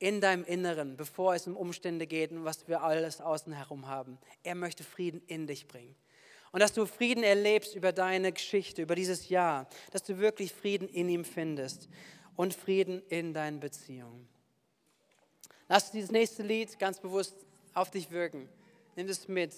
in 0.00 0.20
deinem 0.20 0.42
Inneren, 0.42 0.96
bevor 0.96 1.36
es 1.36 1.46
um 1.46 1.56
Umstände 1.56 2.08
geht 2.08 2.32
und 2.32 2.44
was 2.44 2.66
wir 2.66 2.82
alles 2.82 3.20
außen 3.20 3.52
herum 3.52 3.86
haben. 3.86 4.18
Er 4.42 4.56
möchte 4.56 4.82
Frieden 4.82 5.22
in 5.28 5.46
dich 5.46 5.68
bringen. 5.68 5.94
Und 6.50 6.58
dass 6.58 6.72
du 6.72 6.84
Frieden 6.84 7.22
erlebst 7.22 7.76
über 7.76 7.92
deine 7.92 8.32
Geschichte, 8.32 8.82
über 8.82 8.96
dieses 8.96 9.28
Jahr, 9.28 9.68
dass 9.92 10.02
du 10.02 10.18
wirklich 10.18 10.52
Frieden 10.52 10.88
in 10.88 11.08
ihm 11.08 11.24
findest 11.24 11.88
und 12.34 12.54
Frieden 12.54 13.02
in 13.08 13.34
deinen 13.34 13.60
Beziehungen. 13.60 14.28
Lass 15.68 15.92
dieses 15.92 16.10
nächste 16.10 16.42
Lied 16.42 16.76
ganz 16.80 16.98
bewusst 16.98 17.36
auf 17.72 17.92
dich 17.92 18.10
wirken. 18.10 18.48
Nimm 18.96 19.08
es 19.08 19.28
mit. 19.28 19.52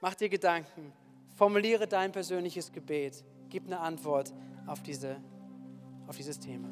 Mach 0.00 0.14
dir 0.14 0.28
Gedanken, 0.28 0.92
formuliere 1.34 1.88
dein 1.88 2.12
persönliches 2.12 2.72
Gebet, 2.72 3.24
gib 3.48 3.66
eine 3.66 3.80
Antwort 3.80 4.32
auf, 4.66 4.82
diese, 4.82 5.16
auf 6.06 6.16
dieses 6.16 6.38
Thema. 6.38 6.68